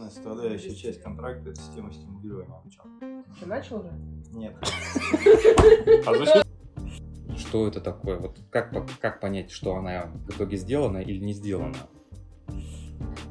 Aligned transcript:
главная 0.00 0.10
составляющая 0.10 0.74
часть 0.74 1.02
контракта– 1.02 1.50
это 1.50 1.60
система 1.60 1.92
стимулирования. 1.92 2.62
Ты 3.38 3.46
начал 3.46 3.80
уже? 3.80 3.92
Нет. 4.32 4.56
А 6.06 6.14
зачем? 6.14 6.42
Что 7.36 7.68
это 7.68 7.80
такое? 7.80 8.18
Вот 8.18 8.38
как, 8.50 8.72
как 9.00 9.20
понять, 9.20 9.50
что 9.50 9.74
она 9.76 10.06
в 10.06 10.30
итоге 10.30 10.56
сделана 10.56 10.98
или 10.98 11.18
не 11.18 11.32
сделана? 11.32 11.76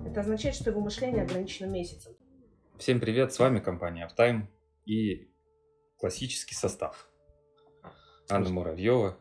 Это 0.05 0.21
означает, 0.21 0.55
что 0.55 0.70
его 0.70 0.82
мышление 0.82 1.24
ограничено 1.24 1.68
месяцем. 1.68 2.13
Всем 2.78 2.99
привет, 2.99 3.33
с 3.33 3.40
вами 3.40 3.60
компания 3.60 4.08
Uptime 4.08 4.44
и 4.86 5.29
классический 5.97 6.56
состав. 6.56 7.10
Анна 8.29 8.49
Муравьева, 8.49 9.17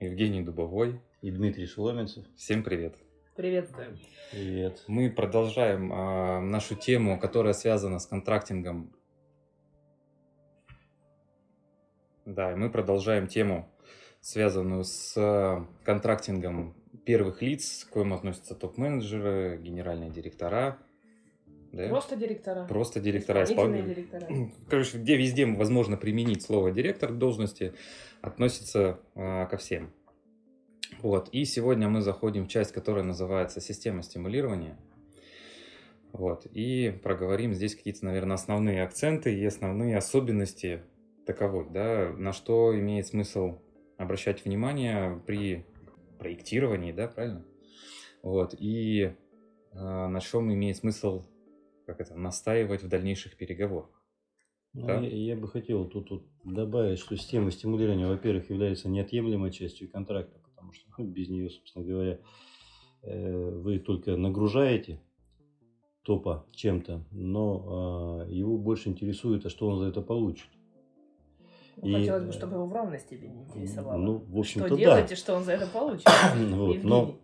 Евгений 0.00 0.42
Дубовой 0.42 1.00
и 1.20 1.30
Дмитрий 1.30 1.66
Шеломенцев. 1.66 2.24
Всем 2.36 2.62
привет. 2.62 2.96
Приветствуем. 3.36 3.98
Привет. 4.30 4.84
Мы 4.88 5.10
продолжаем 5.10 5.90
э, 5.90 6.40
нашу 6.40 6.74
тему, 6.74 7.18
которая 7.18 7.54
связана 7.54 7.98
с 7.98 8.06
контрактингом. 8.06 8.94
Да, 12.26 12.54
мы 12.54 12.68
продолжаем 12.68 13.28
тему, 13.28 13.70
связанную 14.20 14.84
с 14.84 15.16
э, 15.16 15.64
контрактингом 15.82 16.74
первых 17.06 17.40
лиц, 17.40 17.86
к 17.86 17.94
коим 17.94 18.12
относятся 18.12 18.54
топ-менеджеры, 18.54 19.56
генеральные 19.56 20.10
директора. 20.10 20.76
Да? 21.72 21.88
Просто 21.88 22.16
директора. 22.16 22.66
Просто 22.66 23.00
директора. 23.00 23.44
Исполнительные 23.44 23.94
директора. 23.94 24.28
Короче, 24.68 24.98
где 24.98 25.16
везде 25.16 25.46
возможно 25.46 25.96
применить 25.96 26.42
слово 26.42 26.70
директор 26.70 27.10
должности, 27.10 27.72
относится 28.20 29.00
э, 29.14 29.46
ко 29.46 29.56
всем. 29.56 29.90
Вот. 31.00 31.28
И 31.32 31.44
сегодня 31.44 31.88
мы 31.88 32.00
заходим 32.00 32.44
в 32.44 32.48
часть, 32.48 32.72
которая 32.72 33.04
называется 33.04 33.60
«Система 33.60 34.02
стимулирования». 34.02 34.78
Вот. 36.12 36.46
И 36.46 36.90
проговорим 37.02 37.54
здесь 37.54 37.74
какие-то, 37.74 38.04
наверное, 38.04 38.34
основные 38.34 38.82
акценты 38.82 39.34
и 39.34 39.44
основные 39.44 39.96
особенности 39.96 40.82
таковой, 41.26 41.70
да, 41.70 42.12
на 42.16 42.32
что 42.32 42.78
имеет 42.78 43.06
смысл 43.06 43.60
обращать 43.96 44.44
внимание 44.44 45.22
при 45.26 45.64
проектировании, 46.18 46.92
да, 46.92 47.08
правильно? 47.08 47.44
Вот. 48.22 48.54
И 48.58 49.02
э, 49.02 49.14
на 49.72 50.20
чем 50.20 50.52
имеет 50.52 50.76
смысл 50.76 51.24
как 51.86 52.00
это, 52.00 52.14
настаивать 52.14 52.82
в 52.82 52.88
дальнейших 52.88 53.36
переговорах. 53.36 53.90
Ну, 54.72 54.86
да? 54.86 55.00
я, 55.00 55.08
я 55.08 55.36
бы 55.36 55.48
хотел 55.48 55.86
тут, 55.86 56.08
тут 56.08 56.26
добавить, 56.44 56.98
что 56.98 57.16
система 57.16 57.50
стимулирования, 57.50 58.06
во-первых, 58.06 58.48
является 58.50 58.88
неотъемлемой 58.88 59.50
частью 59.50 59.90
контракта 59.90 60.41
потому 60.62 60.72
что 60.72 60.86
ну, 60.98 61.04
без 61.06 61.28
нее, 61.28 61.50
собственно 61.50 61.84
говоря, 61.84 62.18
э, 63.02 63.50
вы 63.50 63.78
только 63.78 64.16
нагружаете 64.16 65.00
топа 66.02 66.46
чем-то, 66.52 67.04
но 67.10 68.26
э, 68.28 68.32
его 68.32 68.56
больше 68.58 68.88
интересует, 68.88 69.44
а 69.46 69.50
что 69.50 69.68
он 69.68 69.80
за 69.80 69.86
это 69.86 70.02
получит. 70.02 70.48
Ну, 71.76 71.88
и, 71.88 71.92
хотелось 71.94 72.24
бы, 72.24 72.32
чтобы 72.32 72.54
его 72.54 72.66
в 72.66 72.72
равной 72.72 72.98
степени 72.98 73.42
интересовало. 73.42 73.96
Ну, 73.96 74.18
в 74.18 74.38
общем-то, 74.38 74.68
что 74.68 74.76
делать 74.76 75.10
и 75.10 75.14
что 75.14 75.34
он 75.34 75.44
за 75.44 75.52
это 75.52 75.66
получит. 75.66 76.06
вот, 76.50 76.84
но 76.84 77.16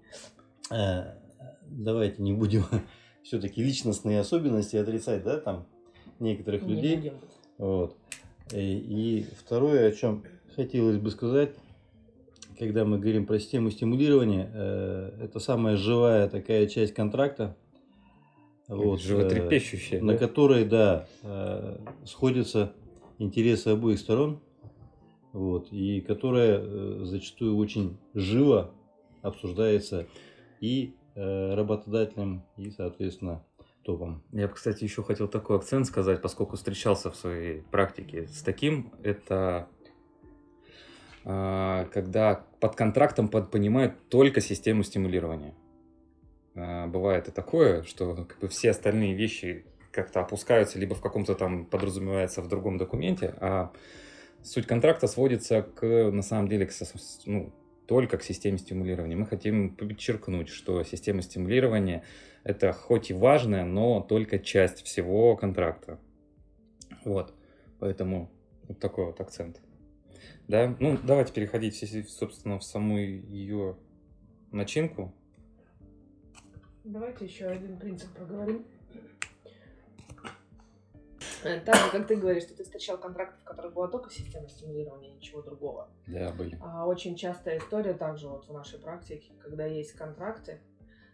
э, 0.71 1.15
давайте 1.67 2.23
не 2.23 2.33
будем 2.33 2.65
все-таки 3.23 3.63
личностные 3.63 4.19
особенности 4.19 4.77
отрицать, 4.77 5.23
да, 5.23 5.39
там 5.39 5.67
некоторых 6.19 6.63
не 6.63 6.75
людей. 6.75 6.97
Будем. 6.97 7.15
Вот. 7.59 7.97
И, 8.53 9.21
и 9.21 9.27
второе, 9.39 9.89
о 9.89 9.93
чем 9.93 10.25
хотелось 10.57 10.97
бы 10.97 11.11
сказать, 11.11 11.55
когда 12.59 12.85
мы 12.85 12.99
говорим 12.99 13.25
про 13.25 13.39
систему 13.39 13.71
стимулирования, 13.71 14.51
э, 14.53 15.21
это 15.23 15.39
самая 15.39 15.77
живая 15.77 16.29
такая 16.29 16.67
часть 16.67 16.93
контракта. 16.93 17.57
Вот, 18.67 19.01
Животрепещущая. 19.01 20.01
Э, 20.01 20.03
на 20.03 20.13
да? 20.15 20.19
которой, 20.19 20.65
да, 20.65 21.07
э, 21.23 21.79
сходятся 22.05 22.73
интересы 23.19 23.69
обоих 23.69 23.99
сторон. 23.99 24.41
Вот, 25.33 25.69
и 25.71 26.01
которая 26.01 27.05
зачастую 27.05 27.57
очень 27.59 27.99
живо 28.15 28.73
обсуждается 29.23 30.07
и 30.59 30.95
работодателем, 31.15 32.45
и, 32.57 32.71
соответственно, 32.71 33.45
топом. 33.85 34.23
Я 34.33 34.49
бы, 34.49 34.55
кстати, 34.55 34.85
еще 34.85 35.03
хотел 35.03 35.29
такой 35.29 35.57
акцент 35.57 35.87
сказать, 35.87 36.23
поскольку 36.23 36.57
встречался 36.57 37.11
в 37.11 37.17
своей 37.17 37.63
практике 37.71 38.27
с 38.29 38.43
таким, 38.43 38.93
это 39.03 39.69
когда 41.29 42.47
под 42.59 42.75
контрактом 42.75 43.29
понимают 43.29 44.09
только 44.09 44.41
систему 44.41 44.83
стимулирования. 44.83 45.53
А, 46.55 46.87
бывает 46.87 47.29
и 47.29 47.31
такое, 47.31 47.83
что 47.83 48.15
как 48.15 48.39
бы 48.39 48.49
все 48.49 48.71
остальные 48.71 49.15
вещи 49.15 49.67
как-то 49.93 50.21
опускаются, 50.21 50.79
либо 50.79 50.95
в 50.95 51.03
каком-то 51.03 51.35
там 51.35 51.67
подразумевается 51.67 52.41
в 52.41 52.49
другом 52.49 52.79
документе, 52.79 53.35
а 53.41 53.73
суть 54.43 54.67
контракта 54.67 55.07
сводится 55.07 55.63
к, 55.63 55.85
на 56.11 56.23
самом 56.23 56.49
деле, 56.49 56.67
к, 56.67 56.73
ну, 57.27 57.53
только 57.87 58.19
к 58.19 58.23
системе 58.23 58.59
стимулирования. 58.59 59.17
Мы 59.17 59.27
хотим 59.27 59.75
подчеркнуть, 59.77 60.49
что 60.49 60.83
система 60.83 61.23
стимулирования– 61.23 62.05
это 62.45 62.73
хоть 62.73 63.11
и 63.11 63.15
важная, 63.15 63.65
но 63.65 64.01
только 64.01 64.39
часть 64.39 64.83
всего 64.85 65.37
контракта. 65.37 65.99
Вот, 67.05 67.35
поэтому 67.79 68.31
вот 68.67 68.79
такой 68.79 69.07
вот 69.07 69.21
акцент. 69.21 69.61
Да, 70.49 70.75
ну 70.81 70.99
давайте 71.05 71.35
переходить, 71.35 71.77
собственно, 72.09 72.59
в 72.59 72.65
саму 72.65 72.99
ее 72.99 73.77
начинку. 74.51 75.13
Давайте 76.85 77.27
еще 77.27 77.47
один 77.47 77.79
принцип 77.79 78.11
проговорим. 78.15 78.65
Э, 81.45 81.61
так 81.61 81.93
как 81.93 82.07
ты 82.07 82.17
говоришь, 82.17 82.45
что 82.45 82.57
ты 82.57 82.65
встречал 82.65 82.97
контракты, 82.99 83.39
в 83.43 83.45
которых 83.45 83.75
была 83.75 83.89
только 83.89 84.11
система 84.11 84.49
стимулирования, 84.49 85.13
ничего 85.13 85.43
другого. 85.43 85.91
Да, 86.07 86.33
были. 86.33 86.59
А 86.63 86.87
очень 86.87 87.15
частая 87.15 87.59
история 87.59 87.93
также 87.93 88.29
вот 88.29 88.49
в 88.49 88.53
нашей 88.53 88.79
практике, 88.79 89.33
когда 89.41 89.67
есть 89.67 89.93
контракты, 89.93 90.61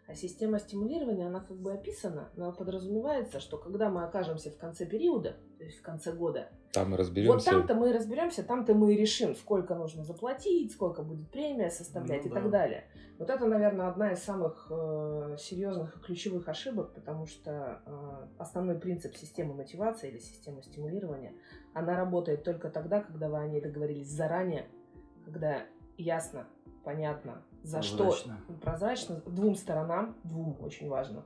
а 0.07 0.15
система 0.15 0.61
стимулирования, 0.61 1.27
она 1.27 1.41
как 1.41 1.57
бы 1.57 1.73
описана, 1.73 2.31
но 2.37 2.53
подразумевается, 2.53 3.41
что 3.41 3.59
когда 3.59 3.91
мы 3.91 4.05
окажемся 4.05 4.51
в 4.51 4.57
конце 4.57 4.87
периода, 4.87 5.37
то 5.59 5.65
есть 5.65 5.79
в 5.79 5.83
конце 5.83 6.13
года, 6.13 6.49
там 6.75 6.91
мы 6.91 6.97
разберемся. 6.97 7.33
Вот 7.33 7.45
там-то 7.45 7.75
мы 7.75 7.93
разберемся, 7.93 8.43
там-то 8.43 8.75
мы 8.75 8.95
и 8.95 8.97
решим, 8.97 9.37
сколько 9.37 9.75
нужно 9.77 10.05
заплатить, 10.05 10.73
сколько 10.73 11.03
будет 11.03 11.31
премия 11.31 11.71
составлять 11.71 12.25
ну, 12.25 12.31
и 12.31 12.35
да. 12.35 12.41
так 12.41 12.51
далее. 12.51 12.85
Вот 13.17 13.31
это, 13.31 13.47
наверное, 13.47 13.89
одна 13.89 14.13
из 14.13 14.19
самых 14.19 14.67
э, 14.71 15.37
серьезных 15.39 15.97
и 15.97 16.01
ключевых 16.01 16.49
ошибок, 16.49 16.93
потому 16.95 17.27
что 17.27 17.81
э, 17.87 18.27
основной 18.39 18.77
принцип 18.77 19.15
системы 19.15 19.55
мотивации 19.55 20.11
или 20.11 20.19
системы 20.19 20.63
стимулирования, 20.63 21.35
она 21.75 21.97
работает 21.97 22.43
только 22.43 22.71
тогда, 22.71 23.03
когда 23.03 23.29
вы 23.29 23.39
о 23.39 23.47
ней 23.47 23.61
договорились 23.61 24.09
заранее, 24.09 24.67
когда 25.25 25.63
ясно, 25.97 26.49
понятно, 26.83 27.45
за 27.63 27.79
прозрачно. 27.79 28.41
что 28.45 28.55
прозрачно 28.55 29.23
двум 29.27 29.55
сторонам, 29.55 30.17
двум 30.25 30.57
очень 30.61 30.89
важно. 30.89 31.25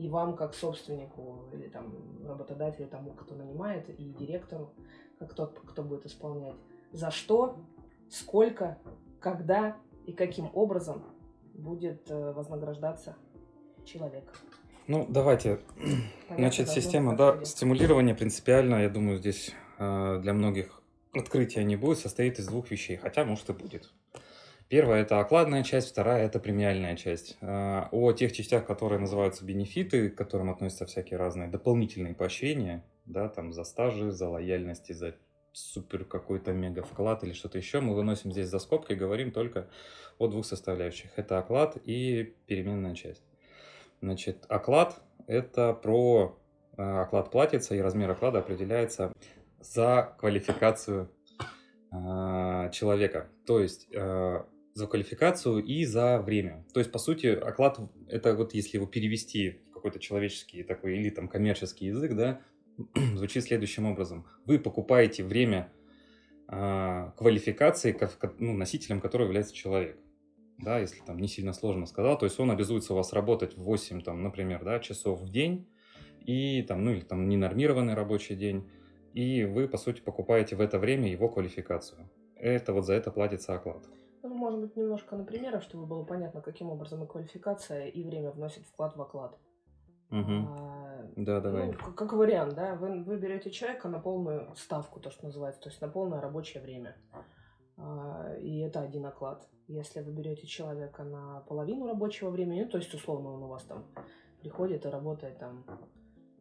И 0.00 0.08
вам, 0.08 0.34
как 0.34 0.54
собственнику, 0.54 1.50
или 1.52 1.68
там 1.68 1.92
работодателю, 2.26 2.88
тому, 2.88 3.12
кто 3.12 3.34
нанимает, 3.34 3.90
и 3.90 4.04
директору, 4.12 4.72
как 5.18 5.34
тот, 5.34 5.60
кто 5.60 5.82
будет 5.82 6.06
исполнять, 6.06 6.56
за 6.90 7.10
что, 7.10 7.58
сколько, 8.08 8.78
когда 9.20 9.76
и 10.06 10.12
каким 10.12 10.50
образом 10.54 11.04
будет 11.52 12.10
э, 12.10 12.32
вознаграждаться 12.32 13.16
человек. 13.84 14.24
Ну, 14.86 15.06
давайте. 15.06 15.60
Понятно, 15.76 16.36
Значит, 16.36 16.68
система 16.70 17.14
да, 17.14 17.44
стимулирования 17.44 18.14
принципиально, 18.14 18.76
я 18.76 18.88
думаю, 18.88 19.18
здесь 19.18 19.54
э, 19.78 20.18
для 20.22 20.32
многих 20.32 20.82
открытия 21.12 21.62
не 21.62 21.76
будет, 21.76 21.98
состоит 21.98 22.38
из 22.38 22.46
двух 22.46 22.70
вещей, 22.70 22.96
хотя, 22.96 23.26
может, 23.26 23.50
и 23.50 23.52
будет. 23.52 23.92
Первая– 24.70 25.02
это 25.02 25.18
окладная 25.18 25.64
часть, 25.64 25.90
вторая– 25.90 26.24
это 26.26 26.38
премиальная 26.38 26.94
часть. 26.94 27.36
А, 27.40 27.88
о 27.90 28.12
тех 28.12 28.32
частях, 28.32 28.64
которые 28.64 29.00
называются 29.00 29.44
бенефиты, 29.44 30.10
к 30.10 30.14
которым 30.14 30.48
относятся 30.48 30.86
всякие 30.86 31.18
разные 31.18 31.48
дополнительные 31.48 32.14
поощрения, 32.14 32.84
да, 33.04 33.28
там 33.28 33.52
за 33.52 33.64
стажи, 33.64 34.12
за 34.12 34.28
лояльности, 34.28 34.92
за 34.92 35.16
супер 35.50 36.04
какой-то 36.04 36.52
мега 36.52 36.84
вклад 36.84 37.24
или 37.24 37.32
что-то 37.32 37.58
еще, 37.58 37.80
мы 37.80 37.96
выносим 37.96 38.30
здесь 38.30 38.46
за 38.46 38.60
скобки 38.60 38.92
и 38.92 38.94
говорим 38.94 39.32
только 39.32 39.68
о 40.18 40.28
двух 40.28 40.46
составляющих. 40.46 41.10
Это 41.16 41.40
оклад 41.40 41.76
и 41.84 42.36
переменная 42.46 42.94
часть. 42.94 43.24
Значит, 44.00 44.44
оклад– 44.48 45.02
это 45.26 45.74
про 45.74 46.38
а, 46.76 47.02
оклад 47.02 47.32
платится, 47.32 47.74
и 47.74 47.80
размер 47.80 48.08
оклада 48.12 48.38
определяется 48.38 49.12
за 49.58 50.14
квалификацию 50.16 51.10
а, 51.90 52.68
человека. 52.68 53.30
То 53.46 53.58
есть 53.58 53.88
за 54.74 54.86
квалификацию 54.86 55.64
и 55.64 55.84
за 55.84 56.20
время. 56.20 56.64
То 56.72 56.80
есть, 56.80 56.92
по 56.92 56.98
сути, 56.98 57.26
оклад, 57.26 57.78
это 58.08 58.34
вот 58.34 58.54
если 58.54 58.76
его 58.76 58.86
перевести 58.86 59.60
в 59.70 59.74
какой-то 59.74 59.98
человеческий 59.98 60.62
такой 60.62 60.96
или 60.98 61.10
там 61.10 61.28
коммерческий 61.28 61.86
язык, 61.86 62.14
да, 62.14 62.40
звучит 63.16 63.44
следующим 63.44 63.86
образом. 63.86 64.26
Вы 64.46 64.58
покупаете 64.58 65.24
время 65.24 65.72
э, 66.48 67.10
квалификации, 67.16 67.92
как, 67.92 68.34
ну, 68.38 68.52
носителем 68.52 69.00
которого 69.00 69.26
является 69.26 69.54
человек. 69.54 69.98
Да, 70.58 70.78
если 70.78 71.00
там 71.00 71.18
не 71.18 71.26
сильно 71.26 71.54
сложно 71.54 71.86
сказал, 71.86 72.18
то 72.18 72.26
есть 72.26 72.38
он 72.38 72.50
обязуется 72.50 72.92
у 72.92 72.96
вас 72.96 73.14
работать 73.14 73.56
8, 73.56 74.02
там, 74.02 74.22
например, 74.22 74.62
да, 74.62 74.78
часов 74.78 75.22
в 75.22 75.30
день, 75.30 75.66
и 76.26 76.62
там, 76.62 76.84
ну 76.84 76.92
или 76.92 77.00
там 77.00 77.30
ненормированный 77.30 77.94
рабочий 77.94 78.36
день, 78.36 78.68
и 79.14 79.44
вы, 79.44 79.68
по 79.68 79.78
сути, 79.78 80.02
покупаете 80.02 80.56
в 80.56 80.60
это 80.60 80.78
время 80.78 81.10
его 81.10 81.30
квалификацию. 81.30 82.10
Это 82.36 82.74
вот 82.74 82.84
за 82.84 82.92
это 82.92 83.10
платится 83.10 83.54
оклад. 83.54 83.88
Ну, 84.22 84.34
может 84.34 84.60
быть, 84.60 84.76
немножко 84.76 85.16
на 85.16 85.24
примерах, 85.24 85.62
чтобы 85.62 85.86
было 85.86 86.04
понятно, 86.04 86.40
каким 86.42 86.70
образом 86.70 87.02
и 87.04 87.06
квалификация, 87.06 87.86
и 87.86 88.04
время 88.04 88.30
вносит 88.30 88.64
вклад 88.66 88.96
в 88.96 89.02
оклад. 89.02 89.38
Угу. 90.10 90.46
А, 90.48 91.04
да, 91.16 91.40
давай. 91.40 91.68
Ну, 91.68 91.72
как, 91.74 91.94
как 91.94 92.12
вариант, 92.12 92.54
да, 92.54 92.74
вы, 92.74 93.02
вы 93.04 93.16
берете 93.16 93.50
человека 93.50 93.88
на 93.88 94.00
полную 94.00 94.54
ставку, 94.56 95.00
то, 95.00 95.10
что 95.10 95.26
называется, 95.26 95.62
то 95.62 95.68
есть 95.68 95.80
на 95.80 95.88
полное 95.88 96.20
рабочее 96.20 96.62
время. 96.62 96.96
А, 97.76 98.34
и 98.38 98.58
это 98.58 98.80
один 98.80 99.06
оклад. 99.06 99.48
Если 99.68 100.00
вы 100.00 100.12
берете 100.12 100.46
человека 100.46 101.04
на 101.04 101.40
половину 101.48 101.86
рабочего 101.86 102.30
времени, 102.30 102.62
ну, 102.62 102.68
то 102.68 102.78
есть 102.78 102.92
условно 102.92 103.30
он 103.30 103.42
у 103.44 103.48
вас 103.48 103.62
там 103.64 103.86
приходит 104.40 104.84
и 104.84 104.88
работает 104.88 105.38
там 105.38 105.64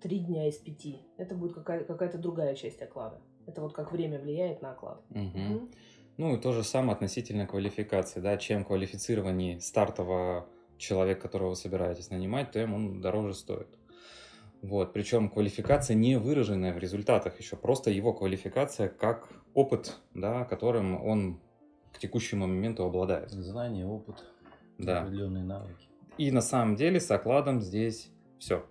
три 0.02 0.20
дня 0.20 0.48
из 0.48 0.58
пяти, 0.58 1.00
это 1.18 1.36
будет 1.36 1.54
какая- 1.54 1.84
какая-то 1.84 2.18
другая 2.18 2.56
часть 2.56 2.82
оклада. 2.82 3.22
Это 3.46 3.62
вот 3.62 3.74
как 3.74 3.92
время 3.92 4.20
влияет 4.20 4.62
на 4.62 4.72
оклад. 4.72 5.04
Угу. 5.10 5.20
Угу. 5.20 5.70
Ну 6.20 6.36
и 6.36 6.38
то 6.38 6.52
же 6.52 6.66
самое 6.66 6.92
относительно 6.92 7.48
квалификации, 7.48 8.20
да, 8.20 8.36
чем 8.36 8.66
квалифицированнее 8.66 9.62
стартового 9.62 10.50
человек, 10.78 11.22
которого 11.22 11.52
вы 11.52 11.56
собираетесь 11.56 12.10
нанимать, 12.10 12.52
тем 12.52 12.74
он 12.74 13.00
дороже 13.00 13.34
стоит. 13.34 13.70
Вот. 14.62 14.92
Причем 14.92 15.30
квалификация 15.30 15.96
не 15.96 16.18
выраженная 16.20 16.74
в 16.74 16.78
результатах 16.78 17.40
еще, 17.40 17.56
просто 17.56 17.90
его 17.90 18.12
квалификация 18.12 18.90
как 18.90 19.30
опыт, 19.54 19.96
да, 20.14 20.44
которым 20.44 21.02
он 21.02 21.40
к 21.94 22.00
текущему 22.00 22.48
моменту 22.48 22.84
обладает. 22.84 23.32
Знания, 23.32 23.86
опыт, 23.86 24.26
да. 24.78 25.04
определенные 25.04 25.46
навыки. 25.46 25.88
И 26.18 26.32
на 26.32 26.42
самом 26.42 26.76
деле 26.76 27.00
с 27.00 27.10
окладом 27.10 27.62
здесь 27.62 28.12
все. 28.40 28.66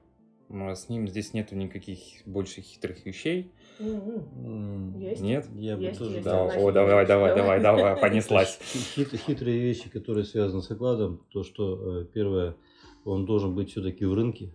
С 0.51 0.91
ним 0.91 1.09
здесь 1.09 1.33
нету 1.33 1.57
никаких 1.57 1.99
больше 2.27 2.61
хитрых 2.61 3.07
вещей. 3.07 3.51
Есть? 3.79 5.21
Нет? 5.21 5.47
Я 5.55 5.77
бы 5.77 5.83
есть, 5.83 5.99
тоже... 5.99 6.13
есть. 6.13 6.25
Да, 6.25 6.45
о, 6.45 6.73
давай, 6.73 7.07
давай, 7.07 7.35
давай, 7.35 7.61
давай, 7.63 8.01
понеслась. 8.01 8.59
Хит, 8.95 9.13
хитрые 9.15 9.61
вещи, 9.61 9.89
которые 9.89 10.25
связаны 10.25 10.63
с 10.63 10.71
окладом, 10.71 11.25
то, 11.31 11.45
что 11.45 12.01
э, 12.01 12.05
первое, 12.13 12.57
он 13.05 13.25
должен 13.25 13.55
быть 13.55 13.71
все-таки 13.71 14.05
в 14.05 14.15
рынке. 14.15 14.53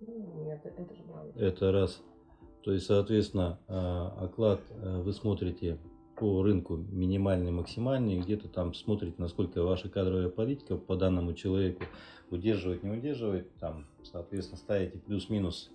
Нет, 0.00 0.60
это 0.64 0.82
же 0.84 1.02
Это 1.36 1.72
раз. 1.72 2.02
То 2.62 2.72
есть, 2.72 2.86
соответственно, 2.86 3.58
э, 3.66 4.24
оклад 4.24 4.60
э, 4.70 5.02
вы 5.02 5.12
смотрите 5.12 5.78
по 6.16 6.42
рынку 6.42 6.76
минимальный, 6.76 7.50
максимальный, 7.50 8.20
где-то 8.20 8.48
там 8.48 8.74
смотрите, 8.74 9.16
насколько 9.18 9.64
ваша 9.64 9.88
кадровая 9.88 10.28
политика 10.28 10.76
по 10.76 10.94
данному 10.94 11.34
человеку 11.34 11.84
удерживает, 12.30 12.84
не 12.84 12.90
удерживает, 12.90 13.52
там, 13.58 13.86
соответственно, 14.04 14.58
ставите 14.58 14.98
плюс-минус 14.98 15.72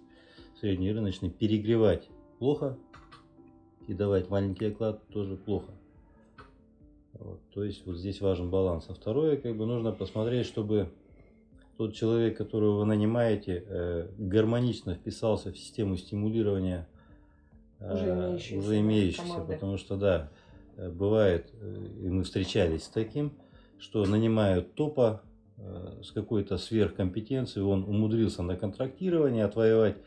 средний 0.59 0.91
рыночный, 0.91 1.29
перегревать 1.29 2.09
плохо, 2.39 2.77
и 3.87 3.93
давать 3.93 4.29
маленький 4.29 4.65
оклад 4.65 5.05
тоже 5.09 5.35
плохо. 5.35 5.71
Вот, 7.13 7.39
то 7.53 7.63
есть 7.63 7.85
вот 7.85 7.97
здесь 7.97 8.21
важен 8.21 8.49
баланс. 8.49 8.85
А 8.89 8.93
второе, 8.93 9.37
как 9.37 9.55
бы 9.57 9.65
нужно 9.65 9.91
посмотреть, 9.91 10.45
чтобы 10.45 10.89
тот 11.77 11.93
человек, 11.93 12.37
которого 12.37 12.79
вы 12.79 12.85
нанимаете, 12.85 13.63
э, 13.65 14.09
гармонично 14.17 14.95
вписался 14.95 15.51
в 15.51 15.57
систему 15.57 15.97
стимулирования 15.97 16.87
э, 17.79 17.93
уже 17.93 18.09
имеющейся, 18.09 18.57
уже 18.57 18.79
имеющейся 18.79 19.39
потому 19.39 19.77
что 19.77 19.95
да, 19.95 20.31
э, 20.75 20.89
бывает, 20.89 21.49
э, 21.53 21.87
и 22.03 22.09
мы 22.09 22.23
встречались 22.23 22.83
с 22.83 22.89
таким, 22.89 23.31
что 23.79 24.05
нанимают 24.05 24.73
топа 24.73 25.21
э, 25.57 26.01
с 26.03 26.11
какой-то 26.11 26.57
сверхкомпетенцией, 26.57 27.65
он 27.65 27.83
умудрился 27.83 28.43
на 28.43 28.55
контрактирование 28.55 29.45
отвоевать 29.45 29.97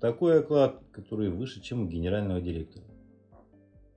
такой 0.00 0.40
оклад, 0.40 0.80
который 0.92 1.30
выше, 1.30 1.60
чем 1.60 1.82
у 1.82 1.86
генерального 1.86 2.40
директора. 2.40 2.84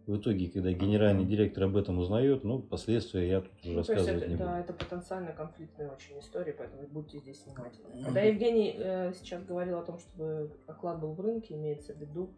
В 0.07 0.17
итоге, 0.17 0.49
когда 0.49 0.71
генеральный 0.71 1.25
директор 1.25 1.65
об 1.65 1.77
этом 1.77 1.99
узнает, 1.99 2.43
ну, 2.43 2.59
последствия 2.59 3.29
я 3.29 3.41
тут 3.41 3.53
уже 3.63 3.71
ну, 3.71 3.77
рассказывать 3.77 4.23
это, 4.23 4.27
не 4.27 4.35
буду. 4.35 4.49
Да, 4.49 4.59
это 4.59 4.73
потенциально 4.73 5.31
конфликтная 5.31 5.91
очень 5.91 6.19
история, 6.19 6.53
поэтому 6.53 6.87
будьте 6.87 7.19
здесь 7.19 7.45
внимательны. 7.45 8.03
Когда 8.03 8.21
Евгений 8.21 8.75
э, 8.77 9.13
сейчас 9.13 9.43
говорил 9.43 9.77
о 9.77 9.83
том, 9.83 9.99
чтобы 9.99 10.51
оклад 10.65 10.99
был 10.99 11.13
в 11.13 11.21
рынке, 11.21 11.53
имеется 11.53 11.93
в 11.93 11.97
виду, 11.97 12.33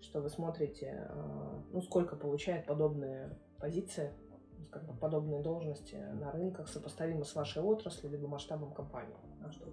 что 0.00 0.20
вы 0.20 0.30
смотрите, 0.30 1.06
э, 1.08 1.60
ну, 1.72 1.82
сколько 1.82 2.14
получает 2.14 2.66
подобные 2.66 3.36
позиции, 3.58 4.12
как 4.70 4.86
бы 4.86 4.94
подобные 4.94 5.42
должности 5.42 5.96
на 6.20 6.30
рынках, 6.30 6.68
сопоставимо 6.68 7.24
с 7.24 7.34
вашей 7.34 7.62
отраслью, 7.62 8.12
либо 8.12 8.28
масштабом 8.28 8.72
компании. 8.72 9.16
А 9.44 9.50
что 9.50 9.66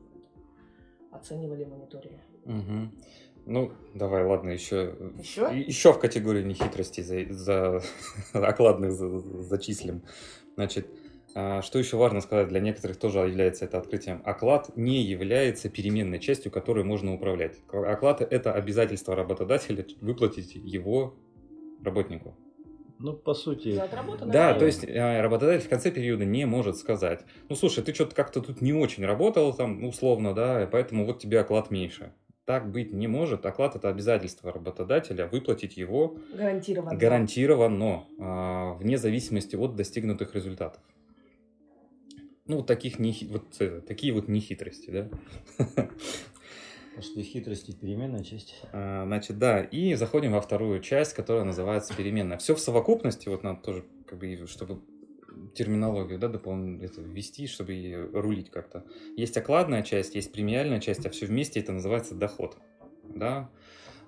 оценивали, 1.15 1.65
мониторили. 1.65 2.19
Угу. 2.45 2.89
Ну, 3.45 3.71
давай, 3.93 4.23
ладно, 4.23 4.49
еще, 4.49 4.95
еще? 5.19 5.51
еще 5.55 5.93
в 5.93 5.99
категорию 5.99 6.45
нехитростей 6.45 7.03
за, 7.03 7.31
за 7.31 7.81
окладных 8.33 8.91
за, 8.91 9.19
зачислим. 9.19 10.01
Значит, 10.55 10.87
а, 11.35 11.61
что 11.61 11.77
еще 11.77 11.97
важно 11.97 12.21
сказать, 12.21 12.47
для 12.47 12.59
некоторых 12.59 12.97
тоже 12.97 13.19
является 13.19 13.65
это 13.65 13.77
открытием. 13.77 14.21
Оклад 14.23 14.75
не 14.75 15.03
является 15.03 15.69
переменной 15.69 16.19
частью, 16.19 16.51
которой 16.51 16.83
можно 16.83 17.13
управлять. 17.13 17.59
Оклад– 17.71 18.21
это 18.31 18.53
обязательство 18.53 19.15
работодателя 19.15 19.85
выплатить 20.01 20.55
его 20.55 21.15
работнику. 21.83 22.35
Ну, 22.97 23.13
по 23.13 23.33
сути... 23.33 23.75
Да, 24.25 24.53
то 24.53 24.65
есть 24.65 24.87
а, 24.87 25.21
работодатель 25.21 25.65
в 25.65 25.69
конце 25.69 25.91
периода 25.91 26.25
не 26.25 26.45
может 26.45 26.77
сказать, 26.77 27.25
ну, 27.49 27.55
слушай, 27.55 27.83
ты 27.83 27.93
что-то 27.93 28.15
как-то 28.15 28.41
тут 28.41 28.61
не 28.61 28.73
очень 28.73 29.05
работал, 29.05 29.53
там, 29.53 29.83
условно, 29.83 30.33
да, 30.33 30.67
поэтому 30.71 31.05
вот 31.05 31.19
тебе 31.19 31.41
оклад 31.41 31.69
меньше. 31.69 32.13
Так 32.45 32.71
быть 32.71 32.93
не 32.93 33.07
может. 33.07 33.45
Оклад– 33.45 33.75
это 33.77 33.89
обязательство 33.89 34.53
работодателя 34.53 35.27
выплатить 35.27 35.77
его 35.77 36.19
гарантированно, 36.31 36.95
гарантированно 36.95 38.05
а, 38.19 38.73
вне 38.75 38.99
зависимости 38.99 39.55
от 39.55 39.75
достигнутых 39.75 40.35
результатов. 40.35 40.81
Ну, 42.45 42.57
вот, 42.57 42.67
таких 42.67 42.99
не, 42.99 43.17
вот 43.31 43.45
э, 43.59 43.81
такие 43.81 44.13
вот 44.13 44.27
нехитрости, 44.27 44.91
да. 44.91 45.89
Что 47.01 47.21
хитрости 47.23 47.71
переменная 47.71 48.23
часть. 48.23 48.61
А, 48.71 49.05
значит, 49.05 49.39
да, 49.39 49.61
и 49.61 49.95
заходим 49.95 50.31
во 50.31 50.39
вторую 50.39 50.79
часть, 50.81 51.15
которая 51.15 51.43
называется 51.43 51.95
переменная. 51.95 52.37
Все 52.37 52.53
в 52.53 52.59
совокупности, 52.59 53.27
вот 53.27 53.41
надо 53.41 53.61
тоже, 53.61 53.85
как 54.05 54.19
бы, 54.19 54.45
чтобы 54.47 54.81
терминологию, 55.55 56.19
да, 56.19 56.27
дополнительно 56.27 57.07
ввести, 57.07 57.47
чтобы 57.47 57.73
и 57.73 57.95
рулить 57.95 58.49
как-то. 58.51 58.83
Есть 59.15 59.35
окладная 59.37 59.83
часть, 59.83 60.15
есть 60.15 60.31
премиальная 60.31 60.79
часть, 60.79 61.05
а 61.05 61.09
все 61.09 61.25
вместе 61.25 61.59
это 61.59 61.71
называется 61.71 62.15
доход, 62.15 62.57
да, 63.03 63.49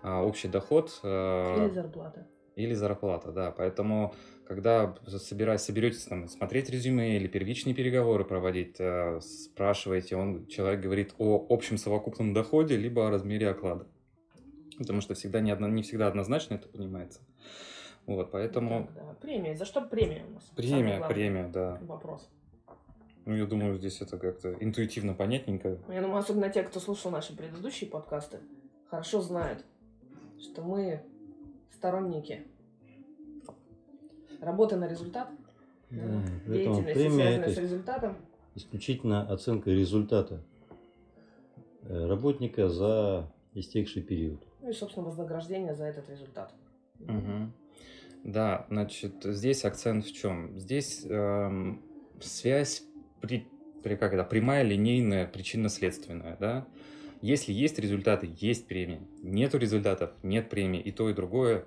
а, 0.02 0.24
общий 0.24 0.48
доход. 0.48 1.00
Э, 1.04 1.66
или 1.66 1.74
зарплата. 1.74 2.28
Или 2.56 2.74
зарплата, 2.74 3.32
да. 3.32 3.52
Поэтому, 3.52 4.16
когда 4.48 4.96
собирать, 5.08 5.62
соберетесь 5.62 6.04
там, 6.06 6.28
смотреть 6.28 6.70
резюме 6.70 7.18
или 7.18 7.28
первичные 7.28 7.76
переговоры 7.76 8.26
проводить, 8.26 8.78
э, 8.80 9.20
спрашиваете, 9.22 10.16
он, 10.16 10.48
человек 10.48 10.82
говорит 10.82 11.14
о 11.20 11.46
общем 11.50 11.78
совокупном 11.78 12.34
доходе, 12.34 12.76
либо 12.76 13.08
о 13.08 13.12
размере 13.12 13.50
оклада. 13.50 13.88
Потому 14.78 15.02
что 15.02 15.14
всегда 15.14 15.40
не, 15.40 15.52
одно, 15.52 15.68
не 15.68 15.84
всегда 15.84 16.08
однозначно 16.08 16.56
это 16.56 16.68
понимается. 16.68 17.22
Вот, 18.08 18.32
поэтому... 18.32 18.88
Так, 18.88 18.96
да. 18.96 19.16
Премия. 19.22 19.56
За 19.56 19.66
что 19.66 19.82
премия 19.82 20.26
у 20.26 20.36
нас? 20.36 20.44
Премия, 20.56 21.06
премия, 21.08 21.50
да. 21.50 21.78
Вопрос. 21.82 22.28
Ну, 23.26 23.36
я 23.36 23.46
думаю, 23.46 23.78
здесь 23.78 24.02
это 24.02 24.18
как-то 24.18 24.54
интуитивно 24.54 25.14
понятненько. 25.14 25.78
Я 25.90 26.02
думаю, 26.02 26.20
особенно 26.20 26.50
те, 26.50 26.64
кто 26.64 26.80
слушал 26.80 27.12
наши 27.12 27.36
предыдущие 27.36 27.90
подкасты, 27.90 28.40
хорошо 28.90 29.22
знают, 29.22 29.66
что 30.40 30.62
мы 30.62 31.04
сторонники 31.72 32.48
работы 34.40 34.78
на 34.78 34.88
результат, 34.88 35.28
да, 35.90 36.04
да, 36.46 36.54
деятельности, 36.54 37.10
связанной 37.10 37.50
с 37.50 37.58
результатом. 37.58 38.18
Исключительно 38.56 39.30
оценка 39.30 39.70
результата 39.70 40.42
э, 41.84 42.06
работника 42.06 42.70
за 42.70 43.30
истекший 43.54 44.02
период. 44.02 44.42
Ну 44.62 44.70
и, 44.70 44.74
собственно, 44.74 45.06
вознаграждение 45.06 45.76
за 45.76 45.84
этот 45.84 46.10
результат. 46.10 46.54
Угу. 47.02 47.52
Да, 48.24 48.66
значит, 48.70 49.24
здесь 49.24 49.64
акцент 49.66 50.06
в 50.06 50.14
чем? 50.14 50.58
Здесь 50.60 51.06
эм, 51.06 51.82
связь 52.20 52.84
при, 53.22 53.48
при, 53.84 53.96
как 53.96 54.14
это, 54.14 54.24
прямая, 54.24 54.64
линейная, 54.64 55.28
причинно-следственная, 55.28 56.38
да? 56.40 56.68
Если 57.22 57.52
есть 57.52 57.80
результаты, 57.80 58.30
есть 58.38 58.68
премия. 58.68 59.02
Нету 59.24 59.58
результатов, 59.58 60.12
нет 60.24 60.50
премии. 60.50 60.82
И 60.82 60.92
то, 60.92 61.10
и 61.10 61.14
другое 61.14 61.66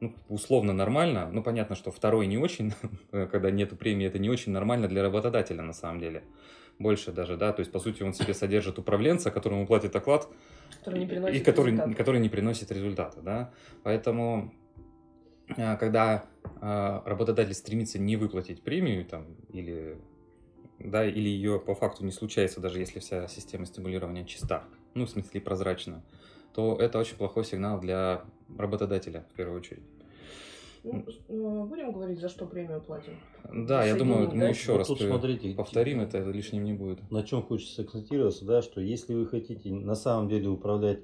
ну, 0.00 0.14
условно 0.28 0.72
нормально. 0.72 1.30
Ну, 1.30 1.42
понятно, 1.42 1.76
что 1.76 1.90
второй 1.90 2.26
не 2.26 2.38
очень, 2.38 2.72
когда 3.10 3.50
нету 3.50 3.76
премии, 3.76 4.06
это 4.06 4.18
не 4.18 4.30
очень 4.30 4.52
нормально 4.52 4.88
для 4.88 5.02
работодателя 5.02 5.62
на 5.62 5.72
самом 5.72 6.00
деле. 6.00 6.24
Больше 6.78 7.12
даже, 7.12 7.36
да, 7.36 7.52
то 7.52 7.60
есть, 7.60 7.70
по 7.70 7.78
сути, 7.78 8.02
он 8.02 8.14
себе 8.14 8.32
содержит 8.32 8.78
управленца, 8.78 9.30
которому 9.30 9.66
платит 9.66 9.94
оклад, 9.94 10.28
который 10.78 11.00
не 11.00 11.06
приносит 11.06 11.36
и 11.36 11.44
который, 11.44 11.94
который 11.94 12.20
не 12.20 12.30
приносит 12.30 12.72
результата, 12.72 13.20
да. 13.20 13.52
Поэтому 13.82 14.54
когда 15.56 16.24
а, 16.60 17.02
работодатель 17.06 17.54
стремится 17.54 17.98
не 17.98 18.16
выплатить 18.16 18.62
премию 18.62 19.04
там, 19.04 19.26
или, 19.48 19.98
да, 20.78 21.06
или 21.06 21.28
ее 21.28 21.58
по 21.58 21.74
факту 21.74 22.04
не 22.04 22.12
случается, 22.12 22.60
даже 22.60 22.78
если 22.78 22.98
вся 22.98 23.26
система 23.28 23.66
стимулирования 23.66 24.24
чиста, 24.24 24.64
ну, 24.94 25.06
в 25.06 25.10
смысле 25.10 25.40
прозрачна, 25.40 26.04
то 26.54 26.76
это 26.76 26.98
очень 26.98 27.16
плохой 27.16 27.44
сигнал 27.44 27.80
для 27.80 28.24
работодателя 28.58 29.26
в 29.32 29.36
первую 29.36 29.58
очередь. 29.58 29.82
Ну, 30.82 31.04
э, 31.28 31.64
будем 31.66 31.92
говорить, 31.92 32.20
за 32.20 32.28
что 32.28 32.46
премию 32.46 32.80
платим? 32.80 33.12
Да, 33.52 33.84
я 33.84 33.94
думаю, 33.96 34.30
мы 34.30 34.40
да? 34.40 34.48
еще 34.48 34.72
вот 34.72 34.78
раз 34.78 34.88
тут 34.88 35.00
смотрите, 35.00 35.54
повторим, 35.54 36.00
это 36.00 36.18
лишним 36.18 36.64
не 36.64 36.72
будет. 36.72 37.10
На 37.10 37.22
чем 37.22 37.42
хочется 37.42 37.82
акцентироваться, 37.82 38.46
да, 38.46 38.62
что 38.62 38.80
если 38.80 39.14
вы 39.14 39.26
хотите 39.26 39.72
на 39.72 39.94
самом 39.94 40.28
деле 40.28 40.48
управлять 40.48 41.00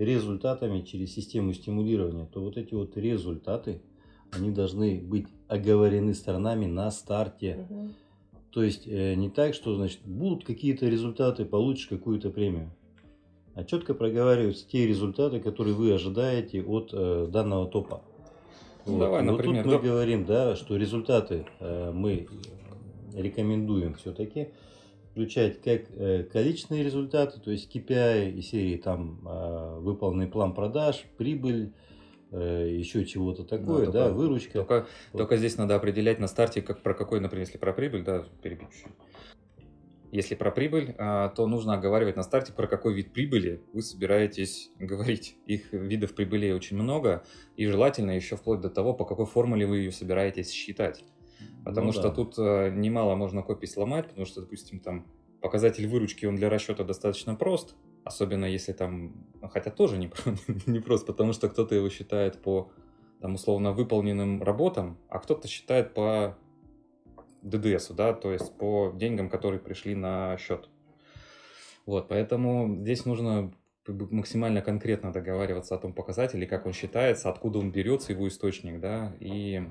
результатами 0.00 0.80
через 0.80 1.14
систему 1.14 1.52
стимулирования, 1.52 2.26
то 2.26 2.40
вот 2.40 2.56
эти 2.56 2.74
вот 2.74 2.96
результаты, 2.96 3.82
они 4.32 4.50
должны 4.50 5.00
быть 5.00 5.26
оговорены 5.48 6.14
сторонами 6.14 6.66
на 6.66 6.90
старте. 6.90 7.66
Угу. 7.68 7.88
То 8.52 8.62
есть 8.62 8.86
э, 8.86 9.14
не 9.14 9.30
так, 9.30 9.54
что 9.54 9.76
значит 9.76 10.00
будут 10.04 10.44
какие-то 10.44 10.86
результаты, 10.86 11.44
получишь 11.44 11.86
какую-то 11.86 12.30
премию. 12.30 12.70
А 13.54 13.64
четко 13.64 13.94
проговариваются 13.94 14.66
те 14.68 14.86
результаты, 14.86 15.40
которые 15.40 15.74
вы 15.74 15.92
ожидаете 15.92 16.62
от 16.62 16.90
э, 16.92 17.28
данного 17.30 17.66
топа. 17.66 18.02
Вот. 18.86 18.98
Давай, 18.98 19.22
вот 19.22 19.32
например. 19.32 19.64
тут 19.64 19.72
мы 19.72 19.78
да? 19.78 19.88
говорим, 19.88 20.24
да, 20.24 20.56
что 20.56 20.76
результаты 20.76 21.46
э, 21.58 21.92
мы 21.92 22.26
рекомендуем 23.14 23.94
все-таки 23.94 24.48
включать 25.10 25.60
как 25.60 25.82
э, 25.90 26.24
количественные 26.24 26.84
результаты, 26.84 27.40
то 27.40 27.50
есть 27.50 27.74
KPI 27.74 28.32
и 28.32 28.42
серии 28.42 28.76
там 28.76 29.20
э, 29.26 29.78
выполненный 29.80 30.28
план 30.28 30.54
продаж, 30.54 31.04
прибыль, 31.18 31.72
э, 32.30 32.68
еще 32.70 33.04
чего-то 33.04 33.44
такое, 33.44 33.86
ну, 33.86 33.92
да, 33.92 34.04
только, 34.04 34.14
выручка. 34.14 34.52
Только, 34.52 34.86
вот. 35.12 35.18
только 35.18 35.36
здесь 35.36 35.56
надо 35.56 35.74
определять 35.74 36.18
на 36.20 36.28
старте, 36.28 36.62
как 36.62 36.82
про 36.82 36.94
какой, 36.94 37.20
например, 37.20 37.46
если 37.46 37.58
про 37.58 37.72
прибыль, 37.72 38.04
да, 38.04 38.24
перебью 38.42 38.68
Если 40.12 40.36
про 40.36 40.52
прибыль, 40.52 40.94
а, 40.98 41.28
то 41.30 41.46
нужно 41.48 41.74
оговаривать 41.74 42.16
на 42.16 42.22
старте, 42.22 42.52
про 42.52 42.68
какой 42.68 42.94
вид 42.94 43.12
прибыли 43.12 43.62
вы 43.72 43.82
собираетесь 43.82 44.70
говорить. 44.78 45.36
Их 45.46 45.72
видов 45.72 46.14
прибыли 46.14 46.52
очень 46.52 46.76
много, 46.76 47.24
и 47.56 47.66
желательно 47.66 48.12
еще 48.12 48.36
вплоть 48.36 48.60
до 48.60 48.70
того, 48.70 48.94
по 48.94 49.04
какой 49.04 49.26
формуле 49.26 49.66
вы 49.66 49.78
ее 49.78 49.92
собираетесь 49.92 50.52
считать. 50.52 51.04
Потому 51.64 51.88
ну, 51.88 51.92
что 51.92 52.08
да. 52.08 52.10
тут 52.10 52.38
э, 52.38 52.70
немало 52.70 53.14
можно 53.16 53.42
копий 53.42 53.66
сломать, 53.66 54.08
потому 54.08 54.26
что, 54.26 54.40
допустим, 54.40 54.80
там 54.80 55.06
показатель 55.40 55.86
выручки, 55.86 56.26
он 56.26 56.36
для 56.36 56.48
расчета 56.48 56.84
достаточно 56.84 57.34
прост, 57.34 57.74
особенно 58.04 58.44
если 58.44 58.72
там, 58.72 59.26
ну, 59.40 59.48
хотя 59.48 59.70
тоже 59.70 59.98
не, 59.98 60.10
не 60.66 60.80
прост, 60.80 61.06
потому 61.06 61.32
что 61.32 61.48
кто-то 61.48 61.74
его 61.74 61.88
считает 61.88 62.40
по, 62.42 62.70
там, 63.20 63.34
условно, 63.34 63.72
выполненным 63.72 64.42
работам, 64.42 64.98
а 65.08 65.18
кто-то 65.18 65.48
считает 65.48 65.94
по 65.94 66.36
ДДСу, 67.42 67.94
да, 67.94 68.12
то 68.12 68.32
есть 68.32 68.56
по 68.56 68.92
деньгам, 68.94 69.28
которые 69.28 69.60
пришли 69.60 69.94
на 69.94 70.36
счет. 70.38 70.68
Вот, 71.86 72.08
поэтому 72.08 72.76
здесь 72.80 73.04
нужно 73.04 73.52
максимально 73.86 74.62
конкретно 74.62 75.12
договариваться 75.12 75.74
о 75.74 75.78
том 75.78 75.92
показателе, 75.92 76.46
как 76.46 76.66
он 76.66 76.72
считается, 76.72 77.30
откуда 77.30 77.58
он 77.58 77.72
берется, 77.72 78.12
его 78.12 78.28
источник, 78.28 78.80
да, 78.80 79.16
и 79.20 79.62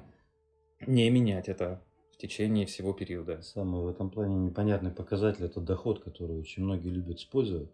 не 0.88 1.10
менять 1.10 1.50
это 1.50 1.82
в 2.12 2.18
течение 2.18 2.66
всего 2.66 2.94
периода. 2.94 3.42
Самый 3.42 3.84
в 3.84 3.88
этом 3.88 4.10
плане 4.10 4.36
непонятный 4.36 4.92
показатель– 4.92 5.46
это 5.46 5.62
доход, 5.62 6.04
который 6.04 6.40
очень 6.40 6.64
многие 6.64 6.90
любят 6.90 7.18
использовать 7.18 7.70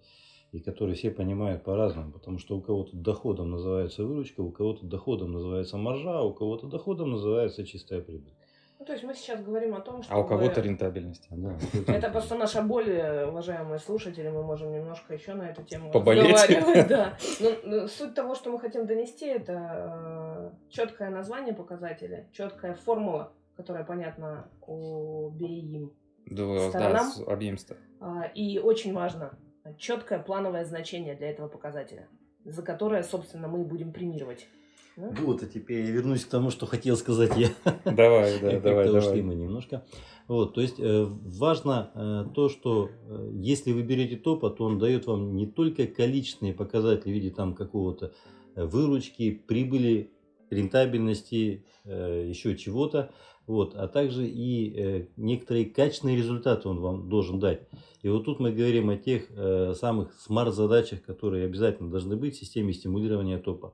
и 0.52 0.60
который 0.60 0.96
все 0.96 1.12
понимают 1.12 1.64
по-разному, 1.64 2.12
потому 2.12 2.40
что 2.40 2.56
у 2.56 2.62
кого-то 2.62 2.96
доходом 2.96 3.52
называется 3.52 4.06
выручка, 4.06 4.42
у 4.42 4.52
кого-то 4.52 4.86
доходом 4.86 5.32
называется 5.32 5.78
маржа, 5.78 6.20
а 6.20 6.22
у 6.22 6.34
кого-то 6.34 6.68
доходом 6.68 7.12
называется 7.12 7.66
чистая 7.66 8.02
прибыль. 8.02 8.34
Ну, 8.78 8.86
то 8.86 8.92
есть 8.92 9.06
мы 9.06 9.14
сейчас 9.14 9.42
говорим 9.42 9.74
о 9.74 9.80
том, 9.80 10.04
что... 10.04 10.14
А 10.14 10.20
у 10.20 10.28
кого-то 10.28 10.62
рентабельность. 10.62 11.28
Да. 11.32 11.58
Это 11.88 12.10
просто 12.10 12.36
наша 12.36 12.62
боль, 12.62 12.90
уважаемые 13.28 13.80
слушатели, 13.80 14.30
мы 14.30 14.44
можем 14.44 14.72
немножко 14.74 15.14
еще 15.14 15.34
на 15.34 15.50
эту 15.50 15.64
тему 15.64 15.92
Поболеть. 15.92 16.32
разговаривать. 16.34 16.88
Да. 16.90 17.18
Но 17.40 17.50
ну, 17.64 17.88
суть 17.88 18.14
того, 18.14 18.36
что 18.36 18.52
мы 18.52 18.60
хотим 18.60 18.86
донести, 18.86 19.26
это 19.28 19.54
э, 19.54 20.25
четкое 20.70 21.10
название 21.10 21.54
показателя, 21.54 22.28
четкая 22.32 22.74
формула, 22.74 23.34
которая 23.56 23.84
понятна 23.84 24.50
обеим 24.68 25.94
да, 26.26 26.70
сторонам. 26.70 27.12
Да, 27.18 27.34
обеим 27.34 27.58
а, 28.00 28.24
И 28.34 28.60
очень 28.60 28.94
важно, 28.94 29.38
четкое 29.78 30.20
плановое 30.20 30.66
значение 30.66 31.16
для 31.16 31.30
этого 31.30 31.48
показателя, 31.48 32.08
за 32.44 32.62
которое, 32.62 33.04
собственно, 33.04 33.48
мы 33.48 33.64
будем 33.64 33.92
премировать. 33.92 34.48
Вот, 34.96 35.44
а 35.44 35.46
теперь 35.46 35.86
я 35.86 35.92
вернусь 35.92 36.24
к 36.24 36.30
тому, 36.30 36.52
что 36.52 36.66
хотел 36.66 36.96
сказать 36.96 37.36
я. 37.36 37.50
Давай, 37.84 38.40
да, 38.40 38.60
давай, 38.62 38.86
давай. 38.86 39.00
ушли 39.00 39.22
мы 39.22 39.36
немножко. 39.36 39.84
Вот, 40.28 40.54
то 40.56 40.62
есть 40.62 40.80
э, 40.80 41.06
важно 41.06 41.92
э, 41.94 42.34
то, 42.34 42.48
что 42.50 42.90
э, 42.90 43.30
если 43.34 43.74
вы 43.74 43.84
берете 43.84 44.16
топа, 44.16 44.50
то 44.50 44.64
он 44.64 44.80
дает 44.80 45.06
вам 45.06 45.36
не 45.36 45.48
только 45.48 45.86
количественные 45.86 46.54
показатели 46.54 47.12
в 47.12 47.14
виде 47.14 47.30
там 47.30 47.54
какого-то 47.54 48.14
выручки, 48.56 49.32
прибыли, 49.32 50.12
рентабельности, 50.50 51.66
э, 51.84 52.26
еще 52.28 52.56
чего-то, 52.58 53.12
вот, 53.48 53.76
а 53.76 53.88
также 53.88 54.26
и 54.28 54.74
э, 54.76 55.08
некоторые 55.18 55.66
качественные 55.66 56.18
результаты 56.18 56.68
он 56.68 56.80
вам 56.80 57.10
должен 57.10 57.40
дать. 57.40 57.68
И 58.02 58.10
вот 58.10 58.26
тут 58.26 58.40
мы 58.40 58.52
говорим 58.52 58.90
о 58.90 58.98
тех 58.98 59.28
э, 59.30 59.74
самых 59.76 60.14
смарт-задачах, 60.20 61.04
которые 61.04 61.46
обязательно 61.46 61.90
должны 61.90 62.16
быть 62.16 62.36
в 62.36 62.40
системе 62.40 62.74
стимулирования 62.74 63.38
топа. 63.38 63.74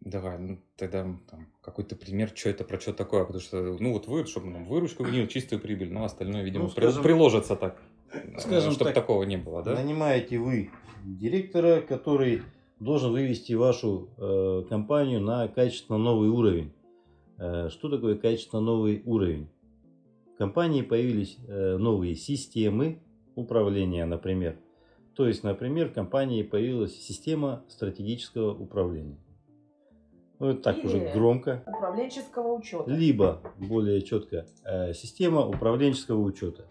Давай, 0.00 0.36
ну 0.38 0.58
тогда 0.76 1.06
там, 1.30 1.46
какой-то 1.60 1.94
пример, 1.94 2.32
что 2.34 2.50
это, 2.50 2.64
про 2.64 2.80
что 2.80 2.92
такое, 2.92 3.24
потому 3.24 3.40
что, 3.40 3.76
ну 3.78 3.92
вот 3.92 4.08
вы, 4.08 4.26
чтобы 4.26 4.48
нам 4.48 4.66
выручку 4.66 5.04
выделил, 5.04 5.28
чистую 5.28 5.60
прибыль, 5.60 5.92
но 5.92 6.04
остальное, 6.04 6.42
видимо, 6.42 6.64
ну, 6.64 6.70
скажем, 6.70 7.04
приложится 7.04 7.54
так, 7.54 7.80
скажем 8.38 8.72
чтобы 8.72 8.86
так, 8.86 8.94
такого 8.94 9.22
не 9.22 9.36
было, 9.36 9.62
да? 9.62 9.74
Нанимаете 9.74 10.38
вы 10.38 10.70
директора, 11.04 11.80
который 11.82 12.42
должен 12.82 13.12
вывести 13.12 13.52
вашу 13.54 14.08
э, 14.18 14.62
компанию 14.68 15.20
на 15.20 15.48
качественно 15.48 15.98
новый 15.98 16.28
уровень. 16.28 16.72
Э, 17.38 17.68
что 17.70 17.88
такое 17.88 18.16
качественно 18.16 18.60
новый 18.60 19.02
уровень? 19.04 19.48
В 20.34 20.38
компании 20.38 20.82
появились 20.82 21.38
э, 21.46 21.76
новые 21.76 22.14
системы 22.14 23.00
управления, 23.34 24.04
например. 24.04 24.58
То 25.14 25.26
есть, 25.28 25.44
например, 25.44 25.88
в 25.88 25.94
компании 25.94 26.42
появилась 26.42 26.96
система 26.98 27.64
стратегического 27.68 28.52
управления 28.52 29.18
ну 30.42 30.48
это 30.48 30.60
так 30.60 30.78
Или 30.78 30.86
уже 30.86 30.98
громко. 31.14 31.62
Управленческого 31.68 32.54
учета. 32.54 32.90
Либо, 32.90 33.40
более 33.58 34.02
четко, 34.02 34.44
э, 34.64 34.92
система 34.92 35.46
управленческого 35.46 36.20
учета. 36.20 36.66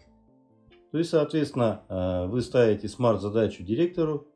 То 0.90 0.98
есть, 0.98 1.08
соответственно, 1.08 1.80
э, 1.88 2.26
вы 2.26 2.42
ставите 2.42 2.86
смарт-задачу 2.86 3.62
директору 3.62 4.26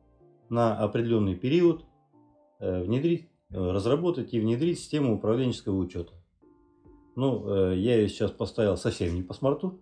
на 0.48 0.78
определенный 0.78 1.34
период 1.34 1.84
э, 2.60 2.82
внедрить, 2.82 3.28
разработать 3.50 4.34
и 4.34 4.40
внедрить 4.40 4.78
систему 4.78 5.14
управленческого 5.14 5.76
учета. 5.76 6.12
Ну, 7.14 7.72
я 7.72 7.96
ее 7.96 8.08
сейчас 8.08 8.30
поставил 8.30 8.76
совсем 8.76 9.14
не 9.14 9.22
по 9.22 9.32
смарту. 9.32 9.80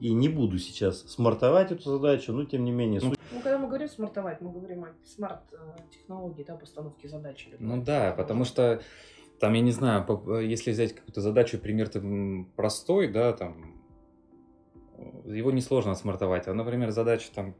И 0.00 0.12
не 0.12 0.28
буду 0.28 0.58
сейчас 0.58 1.02
смартовать 1.02 1.72
эту 1.72 1.90
задачу, 1.90 2.32
но 2.32 2.44
тем 2.44 2.64
не 2.64 2.72
менее... 2.72 3.00
Ну, 3.02 3.10
ну 3.32 3.40
когда 3.40 3.58
мы 3.58 3.68
говорим 3.68 3.88
смартовать, 3.88 4.40
мы 4.40 4.50
говорим 4.50 4.84
о 4.84 4.88
смарт-технологии, 5.04 6.42
да, 6.42 6.56
постановки 6.56 7.06
задач. 7.06 7.48
Ну 7.58 7.82
да, 7.82 8.14
потому 8.16 8.44
что 8.44 8.80
там, 9.40 9.52
я 9.52 9.60
не 9.60 9.72
знаю, 9.72 10.06
если 10.40 10.72
взять 10.72 10.94
какую-то 10.94 11.20
задачу, 11.20 11.58
пример 11.58 11.88
там 11.88 12.46
простой, 12.56 13.08
да, 13.08 13.32
там, 13.34 13.82
его 15.26 15.50
несложно 15.50 15.94
смартовать. 15.94 16.48
А, 16.48 16.54
например, 16.54 16.90
задача 16.90 17.30
там 17.34 17.54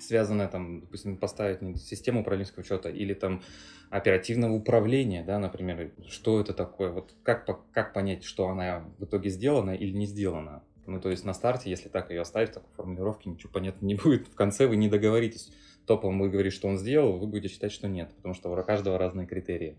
связанная, 0.00 0.48
там, 0.48 0.80
допустим, 0.80 1.16
поставить 1.16 1.80
систему 1.80 2.20
управленческого 2.20 2.62
учета 2.62 2.88
или 2.88 3.14
там 3.14 3.42
оперативного 3.90 4.52
управления, 4.52 5.22
да, 5.22 5.38
например, 5.38 5.92
что 6.08 6.40
это 6.40 6.52
такое, 6.52 6.90
вот 6.90 7.14
как, 7.22 7.46
как 7.72 7.92
понять, 7.92 8.24
что 8.24 8.48
она 8.48 8.84
в 8.98 9.04
итоге 9.04 9.30
сделана 9.30 9.70
или 9.70 9.92
не 9.92 10.06
сделана. 10.06 10.62
Ну, 10.86 11.00
то 11.00 11.10
есть 11.10 11.24
на 11.24 11.32
старте, 11.32 11.70
если 11.70 11.88
так 11.88 12.10
ее 12.10 12.20
оставить, 12.20 12.52
такой 12.52 12.70
формулировки, 12.76 13.28
ничего 13.28 13.50
понятно 13.52 13.86
не 13.86 13.94
будет. 14.04 14.28
В 14.28 14.34
конце 14.34 14.66
вы 14.66 14.76
не 14.76 14.88
договоритесь. 14.88 15.52
Топом 15.86 16.18
вы 16.18 16.30
говорите, 16.30 16.56
что 16.56 16.68
он 16.68 16.78
сделал, 16.78 17.18
вы 17.18 17.26
будете 17.26 17.52
считать, 17.52 17.72
что 17.72 17.88
нет, 17.88 18.10
потому 18.16 18.34
что 18.34 18.50
у 18.50 18.64
каждого 18.64 18.98
разные 18.98 19.26
критерии. 19.26 19.76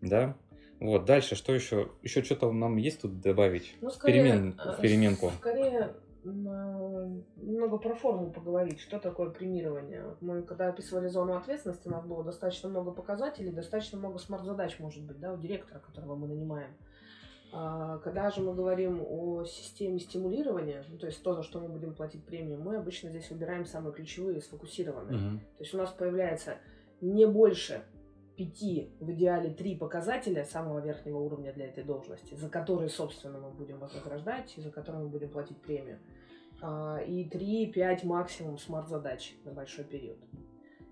Да? 0.00 0.36
Вот, 0.80 1.04
дальше, 1.04 1.34
что 1.34 1.54
еще? 1.54 1.90
Еще 2.02 2.22
что-то 2.22 2.50
нам 2.52 2.76
есть 2.76 3.02
тут 3.02 3.20
добавить? 3.20 3.74
Ну, 3.80 3.90
скорее, 3.90 4.22
Перемен, 4.22 4.52
в 4.52 4.78
э, 4.78 4.80
переменку. 4.80 5.32
Скорее, 5.38 5.90
немного 6.24 7.78
про 7.78 7.94
форму 7.94 8.30
поговорить, 8.30 8.80
что 8.80 8.98
такое 8.98 9.30
премирование. 9.30 10.16
Мы 10.20 10.42
когда 10.42 10.68
описывали 10.68 11.08
зону 11.08 11.36
ответственности, 11.36 11.88
у 11.88 11.90
нас 11.90 12.04
было 12.04 12.24
достаточно 12.24 12.68
много 12.68 12.90
показателей, 12.90 13.52
достаточно 13.52 13.98
много 13.98 14.18
смарт-задач, 14.18 14.78
может 14.78 15.04
быть, 15.04 15.18
да, 15.20 15.32
у 15.32 15.38
директора, 15.38 15.78
которого 15.78 16.16
мы 16.16 16.28
нанимаем. 16.28 16.70
А, 17.50 17.98
когда 17.98 18.30
же 18.30 18.42
мы 18.42 18.54
говорим 18.54 19.02
о 19.02 19.44
системе 19.44 19.98
стимулирования, 19.98 20.84
ну, 20.88 20.98
то 20.98 21.06
есть 21.06 21.22
то, 21.22 21.34
за 21.34 21.42
что 21.42 21.60
мы 21.60 21.68
будем 21.68 21.94
платить 21.94 22.24
премию, 22.24 22.60
мы 22.60 22.76
обычно 22.76 23.08
здесь 23.08 23.30
выбираем 23.30 23.64
самые 23.64 23.94
ключевые, 23.94 24.42
сфокусированные. 24.42 25.16
Угу. 25.16 25.38
То 25.38 25.62
есть 25.62 25.74
у 25.74 25.78
нас 25.78 25.90
появляется 25.90 26.56
не 27.00 27.26
больше 27.26 27.82
пяти, 28.38 28.92
в 29.00 29.10
идеале 29.10 29.50
три 29.50 29.74
показателя 29.74 30.44
самого 30.44 30.78
верхнего 30.78 31.18
уровня 31.18 31.52
для 31.52 31.66
этой 31.66 31.82
должности, 31.82 32.34
за 32.34 32.48
которые, 32.48 32.88
собственно, 32.88 33.38
мы 33.38 33.50
будем 33.50 33.78
вознаграждать 33.80 34.54
и 34.56 34.60
за 34.60 34.70
которые 34.70 35.02
мы 35.02 35.08
будем 35.10 35.28
платить 35.28 35.58
премию. 35.58 35.98
А, 36.62 36.98
и 36.98 37.24
три-пять 37.24 38.04
максимум 38.04 38.56
смарт-задач 38.56 39.34
на 39.44 39.52
большой 39.52 39.84
период. 39.84 40.18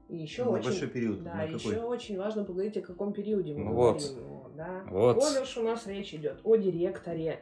И 0.09 0.17
еще 0.17 0.45
ну, 0.45 0.53
очень, 0.53 0.65
большой 0.65 0.89
период. 0.89 1.23
Да, 1.23 1.43
еще 1.43 1.81
очень 1.81 2.19
важно 2.19 2.45
поговорить, 2.45 2.77
о 2.77 2.83
каком 2.83 3.13
периоде 3.13 3.55
мы 3.55 3.65
ну, 3.65 3.71
говорим. 3.71 4.09
Вот. 4.29 4.57
Да. 4.57 4.83
Вот. 4.89 5.23
У 5.57 5.63
нас 5.63 5.87
речь 5.87 6.15
идет 6.15 6.41
о 6.43 6.57
директоре, 6.57 7.41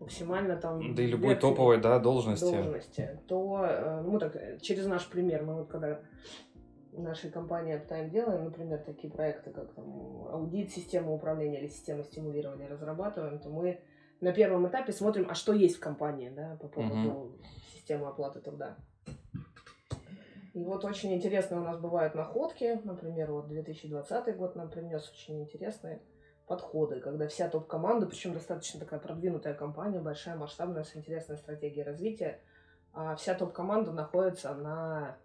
максимально 0.00 0.56
там... 0.56 0.94
Да 0.94 1.02
и 1.02 1.06
любой 1.06 1.34
топовой, 1.34 1.80
да, 1.80 1.98
должности. 1.98 2.44
Должности. 2.44 3.20
То, 3.26 3.64
э, 3.64 4.02
ну, 4.02 4.18
так, 4.18 4.60
через 4.60 4.86
наш 4.86 5.06
пример, 5.06 5.44
мы 5.44 5.54
вот 5.54 5.68
когда 5.68 6.00
нашей 7.02 7.30
компании 7.30 7.76
Uptime 7.76 8.10
делаем, 8.10 8.44
например, 8.44 8.78
такие 8.78 9.12
проекты, 9.12 9.50
как 9.50 9.72
там, 9.74 10.28
аудит 10.28 10.72
системы 10.72 11.14
управления 11.14 11.60
или 11.60 11.68
система 11.68 12.04
стимулирования 12.04 12.68
разрабатываем, 12.68 13.38
то 13.38 13.48
мы 13.48 13.80
на 14.20 14.32
первом 14.32 14.66
этапе 14.66 14.92
смотрим, 14.92 15.26
а 15.28 15.34
что 15.34 15.52
есть 15.52 15.76
в 15.76 15.80
компании, 15.80 16.30
да, 16.30 16.56
по 16.60 16.68
поводу 16.68 16.94
uh-huh. 16.94 17.44
системы 17.74 18.08
оплаты 18.08 18.40
труда. 18.40 18.76
И 20.54 20.64
вот 20.64 20.84
очень 20.86 21.12
интересные 21.12 21.60
у 21.60 21.64
нас 21.64 21.78
бывают 21.78 22.14
находки, 22.14 22.80
например, 22.82 23.30
вот 23.30 23.48
2020 23.48 24.36
год 24.36 24.56
нам 24.56 24.70
принес 24.70 25.10
очень 25.10 25.42
интересные 25.42 26.00
подходы, 26.46 27.00
когда 27.00 27.28
вся 27.28 27.48
топ-команда, 27.48 28.06
причем 28.06 28.32
достаточно 28.32 28.80
такая 28.80 29.00
продвинутая 29.00 29.52
компания, 29.52 30.00
большая, 30.00 30.36
масштабная, 30.36 30.84
с 30.84 30.96
интересной 30.96 31.36
стратегией 31.36 31.84
развития, 31.84 32.40
а 32.94 33.16
вся 33.16 33.34
топ-команда 33.34 33.92
находится 33.92 34.54
на 34.54 35.18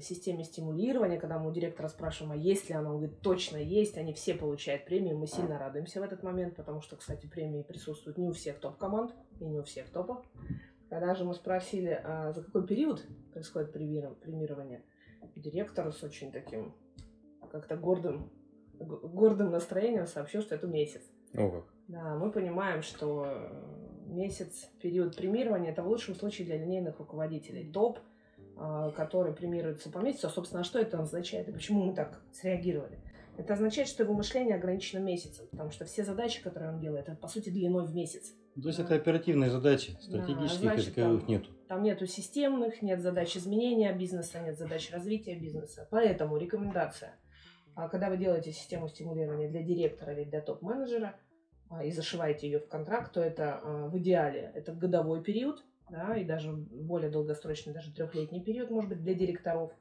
системе 0.00 0.44
стимулирования, 0.44 1.18
когда 1.18 1.38
мы 1.38 1.50
у 1.50 1.52
директора 1.52 1.88
спрашиваем, 1.88 2.32
а 2.32 2.36
есть 2.36 2.68
ли 2.68 2.74
она, 2.74 2.90
он 2.90 2.96
говорит, 2.98 3.20
точно 3.20 3.56
есть, 3.56 3.96
они 3.98 4.12
все 4.12 4.34
получают 4.34 4.84
премии, 4.84 5.12
мы 5.12 5.26
сильно 5.26 5.58
радуемся 5.58 6.00
в 6.00 6.02
этот 6.02 6.22
момент, 6.22 6.56
потому 6.56 6.80
что, 6.80 6.96
кстати, 6.96 7.26
премии 7.26 7.62
присутствуют 7.62 8.18
не 8.18 8.28
у 8.28 8.32
всех 8.32 8.58
топ-команд 8.58 9.14
и 9.38 9.44
не 9.44 9.58
у 9.58 9.62
всех 9.62 9.88
топов. 9.90 10.24
Когда 10.88 11.14
же 11.14 11.24
мы 11.24 11.34
спросили, 11.34 12.00
а 12.02 12.32
за 12.32 12.42
какой 12.42 12.66
период 12.66 13.06
происходит 13.32 13.72
премирование, 13.72 14.82
директор 15.36 15.92
с 15.92 16.02
очень 16.02 16.32
таким 16.32 16.74
как-то 17.52 17.76
гордым, 17.76 18.30
гордым 18.74 19.52
настроением 19.52 20.06
сообщил, 20.06 20.42
что 20.42 20.56
это 20.56 20.66
месяц. 20.66 21.02
Ого. 21.34 21.64
Да, 21.86 22.16
мы 22.16 22.32
понимаем, 22.32 22.82
что 22.82 23.26
месяц, 24.06 24.68
период 24.82 25.16
премирования, 25.16 25.70
это 25.70 25.84
в 25.84 25.88
лучшем 25.88 26.16
случае 26.16 26.46
для 26.46 26.56
линейных 26.56 26.98
руководителей. 26.98 27.70
Топ– 27.70 28.00
который 28.94 29.32
премируется 29.32 29.90
по 29.90 29.98
месяцу. 29.98 30.26
А, 30.26 30.30
собственно, 30.30 30.64
что 30.64 30.78
это 30.78 30.98
означает 30.98 31.48
и 31.48 31.52
почему 31.52 31.84
мы 31.84 31.94
так 31.94 32.20
среагировали? 32.32 32.98
Это 33.38 33.54
означает, 33.54 33.88
что 33.88 34.02
его 34.02 34.12
мышление 34.12 34.56
ограничено 34.56 35.00
месяцем, 35.00 35.46
потому 35.50 35.70
что 35.70 35.86
все 35.86 36.04
задачи, 36.04 36.42
которые 36.42 36.72
он 36.72 36.80
делает, 36.80 37.08
это, 37.08 37.16
по 37.16 37.28
сути, 37.28 37.48
длиной 37.48 37.86
в 37.86 37.94
месяц. 37.94 38.34
То 38.60 38.68
есть 38.68 38.78
да. 38.78 38.84
это 38.84 38.96
оперативные 38.96 39.48
задачи, 39.48 39.96
стратегических 40.00 40.62
да, 40.62 40.74
значит, 40.74 40.94
таковых 40.94 41.20
там, 41.20 41.28
нету. 41.30 41.50
Там 41.68 41.82
нету 41.82 42.06
системных, 42.06 42.82
нет 42.82 43.00
задач 43.00 43.34
изменения 43.36 43.94
бизнеса, 43.94 44.40
нет 44.40 44.58
задач 44.58 44.90
развития 44.92 45.36
бизнеса. 45.36 45.88
Поэтому 45.90 46.36
рекомендация. 46.36 47.14
А 47.74 47.88
когда 47.88 48.10
вы 48.10 48.18
делаете 48.18 48.52
систему 48.52 48.88
стимулирования 48.88 49.48
для 49.48 49.62
директора 49.62 50.12
или 50.12 50.28
для 50.28 50.42
топ-менеджера 50.42 51.16
и 51.82 51.90
зашиваете 51.92 52.46
ее 52.46 52.58
в 52.58 52.68
контракт, 52.68 53.14
то 53.14 53.22
это 53.22 53.60
в 53.90 53.96
идеале 53.98 54.52
это 54.54 54.72
годовой 54.72 55.22
период, 55.22 55.64
да, 55.90 56.16
и 56.16 56.24
даже 56.24 56.52
более 56.52 57.10
долгосрочный, 57.10 57.72
даже 57.72 57.92
трехлетний 57.92 58.42
период, 58.42 58.70
может 58.70 58.90
быть, 58.90 59.02
для 59.02 59.14
директоров. 59.14 59.72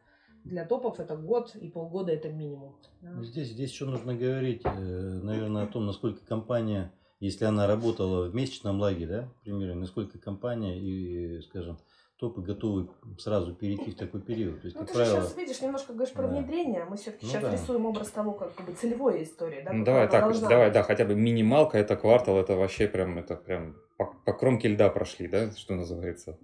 Для 0.44 0.66
топов 0.66 1.00
это 1.00 1.16
год 1.18 1.56
и 1.56 1.68
полгода 1.70 2.12
это 2.12 2.30
минимум. 2.30 2.76
Да. 3.02 3.22
Здесь, 3.24 3.50
здесь 3.50 3.72
еще 3.72 3.86
нужно 3.86 4.16
говорить, 4.16 4.62
э, 4.64 5.20
наверное, 5.22 5.64
о 5.64 5.68
том, 5.68 5.86
насколько 5.86 6.26
компания, 6.26 6.94
если 7.20 7.46
она 7.46 7.68
работала 7.68 8.30
в 8.30 8.34
месячном 8.34 8.80
лаге, 8.80 9.06
да, 9.06 9.24
к 9.24 9.44
примеру, 9.44 9.76
насколько 9.76 10.18
компания 10.18 10.80
и, 10.80 11.42
скажем, 11.42 11.78
топы 12.20 12.42
готовы 12.42 12.90
сразу 13.18 13.56
перейти 13.56 13.92
в 13.92 13.96
такой 13.96 14.22
период. 14.22 14.60
То 14.62 14.66
есть, 14.66 14.78
ну, 14.78 14.86
ты 14.86 14.94
правило... 14.94 15.22
сейчас 15.22 15.38
видишь, 15.38 15.62
немножко 15.62 15.94
говоришь 15.94 16.14
про 16.14 16.24
да. 16.24 16.30
внедрение, 16.30 16.84
мы 16.84 16.98
все-таки 16.98 17.26
ну, 17.26 17.32
сейчас 17.32 17.42
да. 17.42 17.52
рисуем 17.54 17.86
образ 17.86 18.10
того, 18.10 18.34
как, 18.34 18.54
как 18.56 18.66
бы 18.66 18.74
целевой 18.74 19.24
истории. 19.24 19.62
Да, 19.64 19.72
ну, 19.72 19.86
давай 19.86 20.10
так, 20.10 20.38
давай, 20.42 20.66
быть. 20.66 20.74
да, 20.74 20.84
хотя 20.84 21.06
бы 21.06 21.16
минималка, 21.16 21.78
это 21.78 21.96
квартал, 21.96 22.38
это 22.38 22.58
вообще 22.58 22.88
прям, 22.88 23.18
это 23.18 23.36
прям 23.36 23.78
по, 23.98 24.14
по 24.26 24.34
кромке 24.34 24.68
льда 24.68 24.90
прошли, 24.90 25.28
да, 25.28 25.52
что 25.52 25.76
называется. 25.76 26.38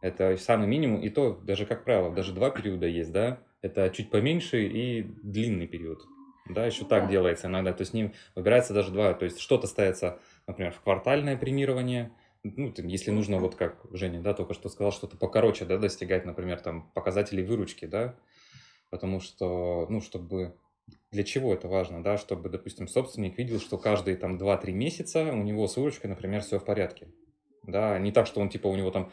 Это 0.00 0.34
самый 0.38 0.66
минимум, 0.66 1.02
и 1.02 1.10
то, 1.10 1.38
даже 1.42 1.66
как 1.66 1.84
правило, 1.84 2.10
даже 2.10 2.32
два 2.32 2.48
периода 2.50 2.86
есть, 2.86 3.12
да, 3.12 3.40
это 3.60 3.90
чуть 3.90 4.10
поменьше 4.10 4.64
и 4.64 5.02
длинный 5.02 5.66
период. 5.66 6.00
Да, 6.48 6.64
еще 6.64 6.82
ну, 6.82 6.88
так 6.88 7.04
да. 7.04 7.10
делается 7.10 7.46
иногда. 7.46 7.72
То 7.72 7.82
есть 7.82 7.90
с 7.90 7.94
ним 7.94 8.14
выбирается 8.34 8.74
даже 8.74 8.90
два. 8.90 9.12
То 9.12 9.26
есть 9.26 9.38
что-то 9.38 9.66
ставится, 9.66 10.18
например, 10.46 10.72
в 10.72 10.80
квартальное 10.80 11.36
премирование, 11.36 12.10
ну, 12.42 12.72
если 12.78 13.10
нужно, 13.10 13.38
вот 13.38 13.54
как 13.54 13.84
Женя, 13.92 14.20
да, 14.20 14.34
только 14.34 14.54
что 14.54 14.68
сказал, 14.68 14.92
что-то 14.92 15.16
покороче, 15.16 15.64
да, 15.64 15.78
достигать, 15.78 16.24
например, 16.24 16.60
там, 16.60 16.90
показателей 16.92 17.42
выручки, 17.42 17.84
да, 17.84 18.16
потому 18.90 19.20
что, 19.20 19.86
ну, 19.90 20.00
чтобы, 20.00 20.56
для 21.10 21.22
чего 21.24 21.52
это 21.52 21.68
важно, 21.68 22.02
да, 22.02 22.16
чтобы, 22.16 22.48
допустим, 22.48 22.88
собственник 22.88 23.36
видел, 23.36 23.60
что 23.60 23.76
каждые, 23.78 24.16
там, 24.16 24.38
2-3 24.38 24.72
месяца 24.72 25.24
у 25.32 25.42
него 25.42 25.66
с 25.66 25.76
выручкой, 25.76 26.08
например, 26.08 26.42
все 26.42 26.58
в 26.58 26.64
порядке, 26.64 27.08
да, 27.64 27.98
не 27.98 28.10
так, 28.10 28.26
что 28.26 28.40
он, 28.40 28.48
типа, 28.48 28.68
у 28.68 28.76
него 28.76 28.90
там, 28.90 29.12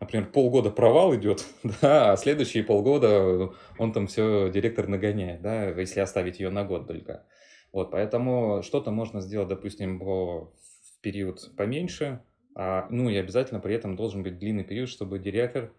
например, 0.00 0.30
полгода 0.32 0.70
провал 0.70 1.14
идет, 1.14 1.46
да, 1.80 2.12
а 2.12 2.16
следующие 2.16 2.64
полгода 2.64 3.52
он 3.78 3.92
там 3.92 4.08
все 4.08 4.50
директор 4.50 4.88
нагоняет, 4.88 5.40
да, 5.40 5.70
если 5.70 6.00
оставить 6.00 6.40
ее 6.40 6.50
на 6.50 6.64
год 6.64 6.88
только. 6.88 7.26
Вот, 7.72 7.90
поэтому 7.92 8.62
что-то 8.62 8.90
можно 8.90 9.20
сделать, 9.20 9.48
допустим, 9.48 9.98
в 9.98 10.52
период 11.00 11.54
поменьше, 11.56 12.22
ну 12.56 13.10
и 13.10 13.16
обязательно 13.16 13.60
при 13.60 13.74
этом 13.74 13.96
должен 13.96 14.22
быть 14.22 14.38
длинный 14.38 14.64
период, 14.64 14.88
чтобы 14.88 15.18
директор 15.18 15.72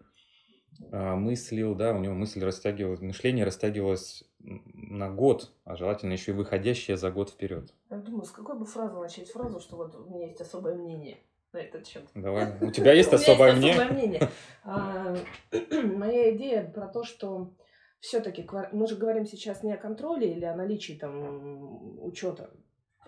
а, 0.92 1.16
мыслил, 1.16 1.74
да, 1.74 1.92
у 1.92 1.98
него 1.98 2.14
мысль 2.14 2.42
растягивалась, 2.44 3.00
мышление 3.00 3.44
растягивалось 3.44 4.24
на 4.38 5.10
год, 5.10 5.52
а 5.64 5.76
желательно 5.76 6.12
еще 6.12 6.32
и 6.32 6.34
выходящее 6.34 6.96
за 6.96 7.10
год 7.10 7.30
вперед. 7.30 7.74
Я 7.90 7.98
думаю, 7.98 8.24
с 8.24 8.30
какой 8.30 8.58
бы 8.58 8.64
фразы 8.64 8.98
начать 8.98 9.30
фразу, 9.30 9.60
что 9.60 9.76
вот 9.76 9.94
у 9.96 10.04
меня 10.08 10.26
есть 10.26 10.40
особое 10.40 10.74
мнение 10.74 11.18
на 11.52 11.58
этот 11.58 11.86
счет. 11.86 12.04
Давай, 12.14 12.56
у 12.60 12.70
тебя 12.70 12.92
есть 12.92 13.12
особое 13.12 13.54
мнение? 13.54 14.28
А, 14.62 15.16
моя 15.96 16.36
идея 16.36 16.70
про 16.70 16.86
то, 16.86 17.02
что 17.02 17.54
все-таки 18.00 18.48
мы 18.72 18.86
же 18.86 18.96
говорим 18.96 19.26
сейчас 19.26 19.64
не 19.64 19.72
о 19.72 19.76
контроле 19.76 20.32
или 20.32 20.44
о 20.44 20.54
наличии 20.54 20.92
там 20.92 22.04
учета 22.04 22.50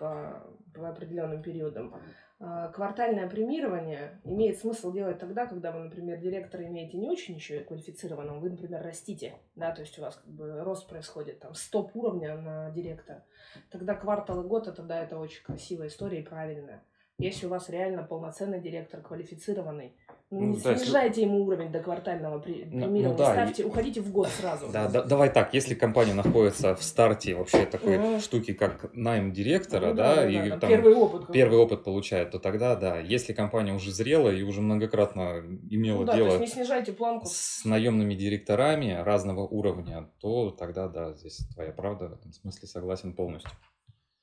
по, 0.01 0.43
по 0.73 0.89
определенным 0.89 1.43
периодам, 1.43 1.93
а, 2.39 2.69
квартальное 2.69 3.29
премирование 3.29 4.19
имеет 4.23 4.57
смысл 4.57 4.91
делать 4.91 5.19
тогда, 5.19 5.45
когда 5.45 5.71
вы, 5.71 5.81
например, 5.81 6.17
директора 6.17 6.65
имеете 6.65 6.97
не 6.97 7.07
очень 7.07 7.35
еще 7.35 7.59
квалифицированного, 7.59 8.39
вы, 8.39 8.49
например, 8.49 8.81
растите, 8.81 9.35
да, 9.55 9.71
то 9.71 9.81
есть 9.81 9.99
у 9.99 10.01
вас 10.01 10.15
как 10.15 10.25
бы 10.25 10.63
рост 10.63 10.89
происходит 10.89 11.39
там 11.39 11.53
с 11.53 11.69
топ-уровня 11.69 12.35
на 12.35 12.71
директора. 12.71 13.23
Тогда 13.69 13.93
квартал 13.93 14.43
и 14.43 14.47
год, 14.47 14.67
это, 14.67 14.81
да, 14.81 15.03
это 15.03 15.19
очень 15.19 15.43
красивая 15.43 15.87
история 15.87 16.21
и 16.21 16.25
правильная. 16.25 16.83
Если 17.19 17.45
у 17.45 17.49
вас 17.49 17.69
реально 17.69 18.01
полноценный 18.01 18.59
директор, 18.59 19.01
квалифицированный, 19.01 19.95
ну, 20.31 20.39
не 20.53 20.61
да, 20.61 20.77
снижайте 20.77 21.21
если... 21.21 21.33
ему 21.33 21.43
уровень 21.45 21.73
до 21.73 21.81
квартального 21.81 22.35
ну, 22.35 22.41
премирования, 22.41 23.09
ну, 23.09 23.17
да, 23.17 23.33
ставьте, 23.33 23.63
и... 23.63 23.65
уходите 23.65 23.99
в 23.99 24.11
год 24.13 24.29
сразу. 24.29 24.71
Да, 24.71 24.87
да, 24.87 25.03
давай 25.03 25.29
так, 25.29 25.53
если 25.53 25.75
компания 25.75 26.13
находится 26.13 26.73
в 26.73 26.81
старте 26.83 27.35
вообще 27.35 27.65
такой 27.65 28.21
штуки, 28.21 28.53
как 28.53 28.93
найм 28.93 29.33
директора, 29.33 29.87
ну, 29.87 29.93
да, 29.93 30.15
да, 30.15 30.29
и 30.29 30.49
да, 30.49 30.57
там 30.57 30.69
первый 30.69 30.95
опыт, 30.95 31.31
первый 31.33 31.59
опыт 31.59 31.83
получает, 31.83 32.31
то 32.31 32.39
тогда 32.39 32.77
да. 32.77 32.99
Если 32.99 33.33
компания 33.33 33.73
уже 33.73 33.91
зрелая 33.91 34.33
и 34.33 34.43
уже 34.43 34.61
многократно 34.61 35.43
имела 35.69 35.99
ну, 35.99 36.05
да, 36.05 36.15
дело 36.15 36.37
не 36.37 36.47
снижайте 36.47 36.93
планку. 36.93 37.25
с 37.27 37.65
наемными 37.65 38.15
директорами 38.15 38.93
разного 39.03 39.41
уровня, 39.41 40.09
то 40.21 40.51
тогда 40.51 40.87
да, 40.87 41.11
здесь 41.13 41.45
твоя 41.53 41.73
правда 41.73 42.07
в 42.07 42.13
этом 42.13 42.31
смысле 42.31 42.69
согласен 42.69 43.13
полностью. 43.13 43.51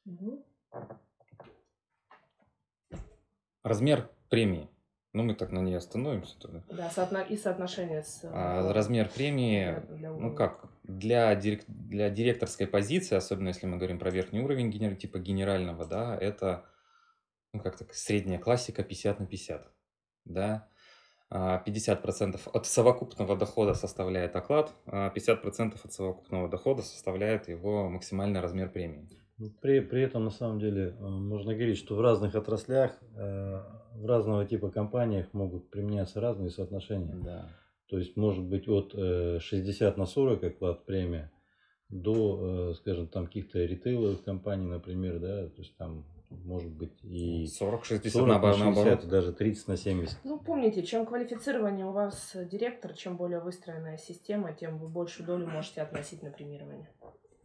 Uh-huh. 0.08 0.42
Размер 3.62 4.08
премии. 4.30 4.70
Ну, 5.14 5.22
мы 5.22 5.34
так 5.34 5.52
на 5.52 5.60
ней 5.60 5.74
остановимся 5.74 6.38
тогда. 6.38 6.62
Да, 6.68 6.90
соотно... 6.90 7.18
и 7.18 7.36
соотношение 7.36 8.02
с... 8.02 8.20
А, 8.24 8.72
размер 8.72 9.08
премии, 9.08 9.80
для, 9.88 10.12
ну 10.12 10.34
как, 10.34 10.70
для, 10.82 11.34
дирек... 11.34 11.64
для 11.66 12.10
директорской 12.10 12.66
позиции, 12.66 13.16
особенно 13.16 13.48
если 13.48 13.66
мы 13.66 13.78
говорим 13.78 13.98
про 13.98 14.10
верхний 14.10 14.40
уровень 14.40 14.70
генер... 14.70 14.96
типа 14.96 15.18
генерального, 15.18 15.86
да, 15.86 16.16
это, 16.16 16.66
ну 17.54 17.60
как 17.60 17.78
так, 17.78 17.94
средняя 17.94 18.38
классика 18.38 18.82
50 18.82 19.20
на 19.20 19.26
50, 19.26 19.72
да. 20.26 20.68
50% 21.30 22.40
а, 22.44 22.50
от 22.50 22.66
совокупного 22.66 23.36
дохода 23.36 23.74
составляет 23.74 24.36
оклад, 24.36 24.74
а 24.86 25.12
50% 25.14 25.78
от 25.82 25.92
совокупного 25.92 26.48
дохода 26.48 26.82
составляет 26.82 27.48
его 27.48 27.88
максимальный 27.88 28.40
размер 28.40 28.70
премии. 28.70 29.08
Ну, 29.38 29.50
при, 29.60 29.80
при 29.80 30.02
этом, 30.02 30.24
на 30.24 30.30
самом 30.30 30.58
деле, 30.58 30.96
э, 30.98 31.08
можно 31.08 31.54
говорить, 31.54 31.78
что 31.78 31.94
в 31.94 32.00
разных 32.00 32.34
отраслях, 32.34 32.98
э, 33.14 33.62
в 33.94 34.06
разного 34.06 34.44
типа 34.44 34.70
компаниях 34.70 35.32
могут 35.32 35.70
применяться 35.70 36.20
разные 36.20 36.50
соотношения. 36.50 37.14
Да. 37.14 37.48
То 37.88 37.98
есть, 37.98 38.16
может 38.16 38.44
быть, 38.44 38.68
от 38.68 38.92
60 38.92 39.96
э, 39.96 39.98
на 39.98 40.06
40 40.06 40.42
оклад 40.42 40.84
премия 40.84 41.30
до, 41.88 42.74
скажем, 42.74 43.06
там 43.08 43.26
каких-то 43.26 43.64
ритейловых 43.64 44.22
компаний, 44.22 44.66
например, 44.66 45.20
да, 45.20 45.48
то 45.48 45.62
есть 45.62 45.74
там 45.78 46.04
может 46.30 46.70
быть 46.70 46.92
и 47.02 47.44
40-60 47.44 48.10
40 48.10 48.42
на 48.42 48.52
60, 48.74 49.08
даже 49.08 49.32
30 49.32 49.68
на 49.68 49.76
70. 49.76 50.18
Ну, 50.24 50.38
помните, 50.38 50.82
чем 50.82 51.06
квалифицированнее 51.06 51.86
у 51.86 51.92
вас 51.92 52.36
директор, 52.50 52.92
чем 52.92 53.16
более 53.16 53.40
выстроенная 53.40 53.96
система, 53.96 54.52
тем 54.52 54.78
вы 54.78 54.88
большую 54.88 55.26
долю 55.26 55.46
можете 55.46 55.80
относить 55.80 56.22
на 56.22 56.30
премирование. 56.30 56.90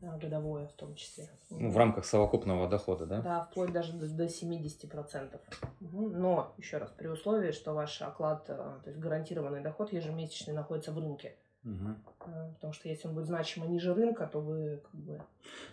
А, 0.06 0.18
годовое 0.18 0.68
в 0.68 0.74
том 0.74 0.96
числе. 0.96 1.30
Ну, 1.50 1.70
в 1.70 1.78
рамках 1.78 2.06
совокупного 2.06 2.68
дохода, 2.68 3.06
да? 3.06 3.22
Да, 3.22 3.48
вплоть 3.50 3.72
даже 3.72 3.94
до, 3.94 4.08
до 4.08 4.26
70%. 4.26 5.40
Угу. 5.82 6.10
Но, 6.10 6.54
еще 6.58 6.78
раз, 6.78 6.92
при 6.92 7.08
условии, 7.08 7.52
что 7.52 7.74
ваш 7.74 8.02
оклад, 8.02 8.46
э, 8.50 8.56
то 8.56 8.90
есть 8.90 9.00
гарантированный 9.00 9.62
доход 9.62 9.94
ежемесячный 9.94 10.54
находится 10.54 10.92
в 10.92 11.00
рынке. 11.00 11.36
Угу. 11.64 11.96
Потому 12.56 12.74
что 12.74 12.90
если 12.90 13.08
он 13.08 13.14
будет 13.14 13.28
значимо 13.28 13.66
ниже 13.68 13.94
рынка, 13.94 14.28
то 14.28 14.42
вы 14.42 14.82
как 14.92 15.00
бы... 15.00 15.22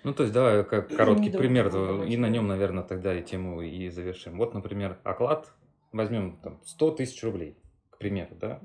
Ну, 0.04 0.14
то 0.14 0.22
есть, 0.22 0.32
давай 0.32 0.64
как 0.64 0.94
короткий 0.94 1.30
пример, 1.30 1.68
и 2.04 2.16
на 2.16 2.28
нем, 2.28 2.46
наверное, 2.46 2.84
тогда 2.84 3.12
и 3.12 3.24
тему 3.24 3.62
и 3.62 3.88
завершим. 3.88 4.38
Вот, 4.38 4.54
например, 4.54 4.98
оклад, 5.02 5.50
возьмем 5.90 6.36
там 6.36 6.60
100 6.64 6.90
тысяч 6.92 7.22
рублей, 7.24 7.58
к 7.90 7.98
примеру, 7.98 8.36
да, 8.40 8.60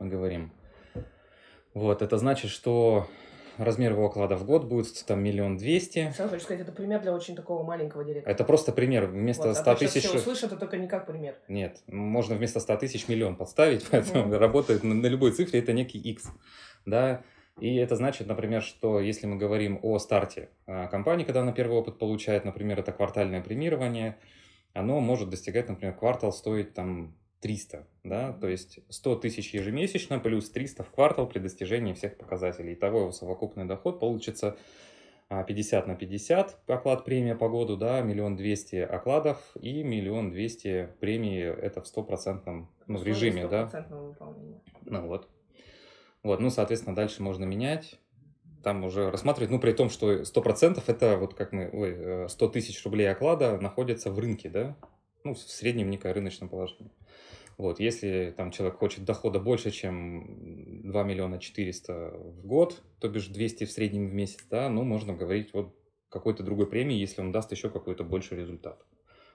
мы 0.00 0.08
говорим. 0.08 0.52
Вот, 1.74 2.02
это 2.02 2.16
значит, 2.16 2.50
что 2.50 3.06
размер 3.58 3.92
его 3.92 4.06
оклада 4.06 4.36
в 4.36 4.44
год 4.44 4.64
будет 4.64 5.04
там 5.04 5.22
миллион 5.22 5.56
двести. 5.56 6.12
Сразу 6.16 6.30
хочу 6.30 6.44
сказать, 6.44 6.62
это 6.62 6.72
пример 6.72 7.02
для 7.02 7.12
очень 7.12 7.36
такого 7.36 7.64
маленького 7.64 8.04
директора. 8.04 8.32
Это 8.32 8.44
просто 8.44 8.72
пример. 8.72 9.06
Вместо 9.06 9.48
вот, 9.48 9.56
100 9.56 9.70
а 9.70 9.74
тысяч... 9.74 10.04
все 10.04 10.16
услышат, 10.16 10.44
это 10.52 10.56
только 10.56 10.78
не 10.78 10.88
как 10.88 11.06
пример. 11.06 11.34
Нет, 11.48 11.82
можно 11.86 12.36
вместо 12.36 12.60
100 12.60 12.76
тысяч 12.76 13.08
миллион 13.08 13.36
подставить, 13.36 13.84
поэтому 13.90 14.32
mm. 14.32 14.38
работает 14.38 14.84
на, 14.84 14.94
на 14.94 15.06
любой 15.06 15.32
цифре, 15.32 15.60
это 15.60 15.72
некий 15.72 15.98
X. 15.98 16.30
Да, 16.86 17.22
и 17.60 17.76
это 17.76 17.96
значит, 17.96 18.26
например, 18.28 18.62
что 18.62 19.00
если 19.00 19.26
мы 19.26 19.36
говорим 19.36 19.80
о 19.82 19.98
старте 19.98 20.48
а, 20.66 20.86
компании, 20.86 21.24
когда 21.24 21.40
она 21.40 21.52
первый 21.52 21.76
опыт 21.76 21.98
получает, 21.98 22.44
например, 22.44 22.78
это 22.78 22.92
квартальное 22.92 23.42
премирование, 23.42 24.16
оно 24.74 25.00
может 25.00 25.28
достигать, 25.28 25.68
например, 25.68 25.94
квартал 25.94 26.32
стоить 26.32 26.74
там 26.74 27.14
300, 27.40 27.86
да, 28.04 28.32
то 28.32 28.48
есть 28.48 28.80
100 28.88 29.16
тысяч 29.16 29.54
ежемесячно 29.54 30.18
плюс 30.18 30.50
300 30.50 30.82
в 30.82 30.90
квартал 30.90 31.28
при 31.28 31.38
достижении 31.38 31.92
всех 31.92 32.16
показателей. 32.16 32.74
Итого 32.74 33.00
его 33.00 33.12
совокупный 33.12 33.64
доход 33.64 34.00
получится 34.00 34.56
50 35.28 35.86
на 35.86 35.94
50 35.94 36.58
оклад 36.66 37.04
премия 37.04 37.36
по 37.36 37.48
году, 37.48 37.76
да, 37.76 38.00
миллион 38.00 38.36
двести 38.36 38.76
окладов 38.76 39.38
и 39.60 39.82
миллион 39.82 40.30
двести 40.30 40.88
премии 41.00 41.42
это 41.42 41.82
в 41.82 41.86
стопроцентном 41.86 42.70
ну, 42.86 43.02
режиме, 43.02 43.46
да. 43.46 43.86
Ну 44.84 45.06
вот. 45.06 45.28
Вот, 46.22 46.40
ну, 46.40 46.50
соответственно, 46.50 46.96
дальше 46.96 47.22
можно 47.22 47.44
менять, 47.44 48.00
там 48.64 48.84
уже 48.84 49.10
рассматривать, 49.10 49.50
ну, 49.50 49.60
при 49.60 49.72
том, 49.72 49.88
что 49.88 50.22
100% 50.22 50.82
это 50.86 51.16
вот 51.16 51.34
как 51.34 51.52
мы, 51.52 51.70
ой, 51.70 52.28
100 52.28 52.46
э, 52.46 52.50
тысяч 52.50 52.82
рублей 52.84 53.10
оклада 53.10 53.58
находится 53.60 54.10
в 54.10 54.18
рынке, 54.18 54.48
да, 54.48 54.76
ну, 55.24 55.34
в 55.34 55.38
среднем 55.38 55.90
некое 55.90 56.12
рыночном 56.12 56.48
положении. 56.48 56.92
Вот, 57.56 57.80
если 57.80 58.32
там 58.36 58.52
человек 58.52 58.78
хочет 58.78 59.04
дохода 59.04 59.40
больше, 59.40 59.72
чем 59.72 60.88
2 60.90 61.02
миллиона 61.02 61.40
400 61.40 62.10
в 62.14 62.46
год, 62.46 62.80
то 63.00 63.08
бишь 63.08 63.26
200 63.26 63.64
в 63.64 63.72
среднем 63.72 64.08
в 64.08 64.14
месяц, 64.14 64.44
да, 64.48 64.68
ну, 64.68 64.84
можно 64.84 65.12
говорить 65.12 65.52
вот 65.52 65.74
какой-то 66.08 66.44
другой 66.44 66.68
премии, 66.68 66.96
если 66.96 67.20
он 67.20 67.32
даст 67.32 67.50
еще 67.50 67.68
какой-то 67.68 68.04
больший 68.04 68.38
результат. 68.38 68.84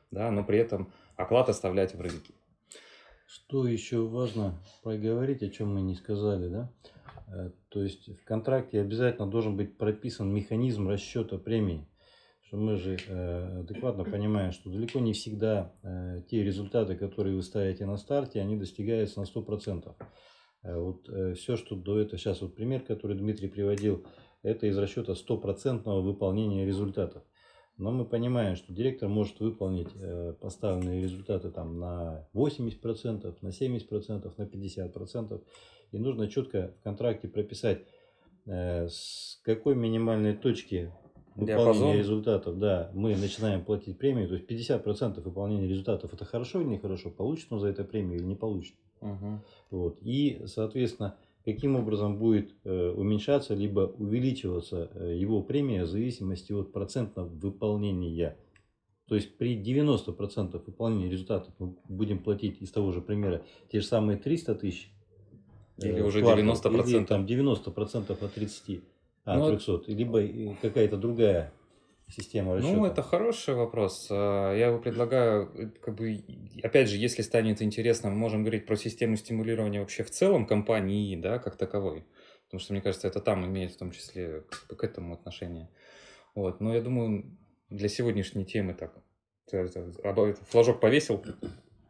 Да, 0.10 0.32
но 0.32 0.44
при 0.44 0.58
этом 0.60 0.94
оклад 1.16 1.50
оставлять 1.50 1.96
в 1.96 2.02
рынке. 2.02 2.34
Что 3.28 3.68
еще 3.68 4.08
важно 4.08 4.64
проговорить, 4.84 5.44
о 5.44 5.50
чем 5.50 5.74
мы 5.74 5.82
не 5.82 5.96
сказали, 5.96 6.48
да? 6.48 6.72
Э, 7.28 7.52
то 7.70 7.82
есть 7.82 8.08
в 8.08 8.24
контракте 8.24 8.80
обязательно 8.80 9.28
должен 9.28 9.58
быть 9.58 9.78
прописан 9.78 10.34
механизм 10.34 10.88
расчета 10.88 11.38
премии 11.38 11.88
что 12.54 12.60
мы 12.60 12.78
же 12.78 13.00
э, 13.08 13.62
адекватно 13.62 14.04
понимаем, 14.04 14.52
что 14.52 14.70
далеко 14.70 15.00
не 15.00 15.14
всегда 15.14 15.74
э, 15.82 16.22
те 16.30 16.44
результаты, 16.44 16.96
которые 16.96 17.36
вы 17.36 17.42
ставите 17.42 17.88
на 17.88 17.98
старте, 17.98 18.42
они 18.42 18.56
достигаются 18.56 19.22
на 19.22 19.26
100%. 19.26 19.96
Э, 20.62 20.78
вот 20.78 21.10
все, 21.36 21.58
что 21.58 21.76
до 21.76 22.00
этого, 22.00 22.20
сейчас 22.20 22.42
вот 22.42 22.54
пример, 22.54 22.82
который 22.82 23.18
Дмитрий 23.18 23.48
приводил, 23.48 24.06
это 24.44 24.68
из 24.68 24.78
расчета 24.78 25.16
стопроцентного 25.16 26.02
выполнения 26.02 26.64
результатов. 26.64 27.24
Но 27.78 27.92
мы 27.92 28.06
понимаем, 28.06 28.56
что 28.56 28.72
директор 28.72 29.10
может 29.10 29.40
выполнить 29.40 29.90
поставленные 30.40 31.02
результаты 31.02 31.50
там, 31.50 31.80
на 31.80 32.30
80%, 32.36 33.36
на 33.42 33.48
70%, 33.48 34.34
на 34.38 34.44
50%. 34.44 35.44
И 35.92 35.98
нужно 35.98 36.28
четко 36.28 36.76
в 36.80 36.84
контракте 36.84 37.28
прописать, 37.30 37.82
с 38.46 39.40
какой 39.44 39.74
минимальной 39.74 40.36
точки 40.36 40.92
выполнения 41.36 41.98
результатов, 41.98 42.60
да, 42.60 42.92
мы 42.94 43.16
начинаем 43.16 43.64
платить 43.64 43.98
премию, 43.98 44.28
то 44.28 44.36
есть 44.36 44.50
50% 44.50 45.22
выполнения 45.22 45.68
результатов 45.68 46.14
это 46.14 46.26
хорошо 46.26 46.62
или 46.62 46.68
нехорошо, 46.68 47.10
получит 47.10 47.48
он 47.52 47.60
за 47.60 47.68
это 47.68 47.84
премию 47.84 48.20
или 48.20 48.26
не 48.26 48.36
получит. 48.36 48.76
Угу. 49.02 49.42
Вот. 49.72 49.98
И, 50.02 50.42
соответственно, 50.46 51.18
каким 51.46 51.76
образом 51.76 52.18
будет 52.18 52.54
э, 52.64 52.90
уменьшаться 52.90 53.54
либо 53.54 53.82
увеличиваться 53.82 54.90
э, 54.94 55.18
его 55.18 55.42
премия 55.42 55.84
в 55.84 55.88
зависимости 55.88 56.54
от 56.54 56.72
процентного 56.72 57.28
выполнения. 57.28 58.38
То 59.08 59.16
есть 59.16 59.38
при 59.38 59.62
90% 59.62 60.64
выполнения 60.66 61.10
результатов 61.10 61.54
мы 61.60 61.76
будем 61.90 62.20
платить 62.20 62.62
из 62.62 62.72
того 62.72 62.92
же 62.92 63.02
примера 63.02 63.44
те 63.72 63.82
же 63.82 63.86
самые 63.86 64.18
300 64.18 64.56
тысяч. 64.56 64.90
Э, 65.78 65.90
или 65.90 66.02
уже 66.02 66.22
квартал, 66.22 66.46
90%. 66.46 66.90
Или 66.90 67.06
там 67.06 67.26
90% 67.26 68.12
от 68.12 68.34
30. 68.34 68.82
А, 69.26 69.38
ну, 69.38 69.50
300. 69.50 69.84
Либо 69.88 70.56
какая-то 70.62 70.98
другая 70.98 71.54
система 72.10 72.56
расчета? 72.56 72.74
Ну, 72.76 72.86
это 72.86 73.02
хороший 73.02 73.56
вопрос. 73.56 74.08
А, 74.12 74.54
я 74.54 74.68
его 74.68 74.80
предлагаю, 74.80 75.50
э, 75.56 75.70
как 75.82 75.96
бы, 75.96 76.24
опять 76.62 76.90
же, 76.90 76.98
если 76.98 77.22
станет 77.22 77.62
интересно, 77.62 78.10
мы 78.10 78.16
можем 78.16 78.44
говорить 78.44 78.66
про 78.66 78.76
систему 78.76 79.16
стимулирования 79.16 79.80
вообще 79.80 80.04
в 80.04 80.12
целом 80.12 80.46
компании, 80.46 81.16
да, 81.16 81.40
как 81.40 81.56
таковой. 81.56 82.06
Потому 82.46 82.60
что, 82.60 82.74
мне 82.74 82.82
кажется, 82.82 83.08
это 83.08 83.20
там 83.20 83.46
имеет 83.46 83.72
в 83.72 83.78
том 83.78 83.92
числе 83.92 84.42
к, 84.42 84.76
к 84.76 84.84
этому 84.84 85.14
отношение. 85.14 85.70
Вот. 86.36 86.60
Но 86.60 86.74
я 86.74 86.82
думаю, 86.82 87.38
для 87.70 87.90
сегодняшней 87.90 88.46
темы 88.46 88.74
так. 88.74 88.94
Флажок 90.50 90.80
повесил. 90.80 91.24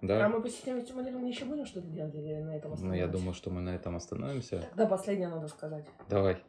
Да. 0.01 0.25
А 0.25 0.29
мы 0.29 0.41
по 0.41 0.49
системе 0.49 0.81
стимулирования 0.81 1.29
еще 1.29 1.45
будем 1.45 1.65
что-то 1.65 1.87
делать 1.87 2.13
или 2.13 2.35
на 2.35 2.57
этом 2.57 2.73
остановимся? 2.73 2.85
Ну, 2.85 2.93
я 2.93 3.07
думаю, 3.07 3.33
что 3.33 3.49
мы 3.51 3.61
на 3.61 3.73
этом 3.73 3.95
остановимся. 3.95 4.65
Тогда 4.69 4.85
последнее 4.85 5.29
надо 5.29 5.47
сказать. 5.47 5.85
Давай. 6.09 6.43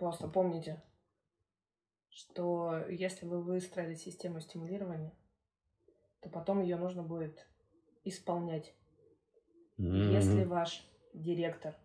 Просто 0.00 0.28
помните, 0.28 0.82
что 2.08 2.86
если 2.88 3.26
вы 3.26 3.42
выстроили 3.42 3.94
систему 3.94 4.40
стимулирования, 4.40 5.12
то 6.22 6.30
потом 6.30 6.62
ее 6.62 6.78
нужно 6.78 7.02
будет 7.02 7.46
исполнять. 8.04 8.74
Mm-hmm. 9.76 10.12
Если 10.12 10.44
ваш 10.44 10.90
директор 11.12 11.76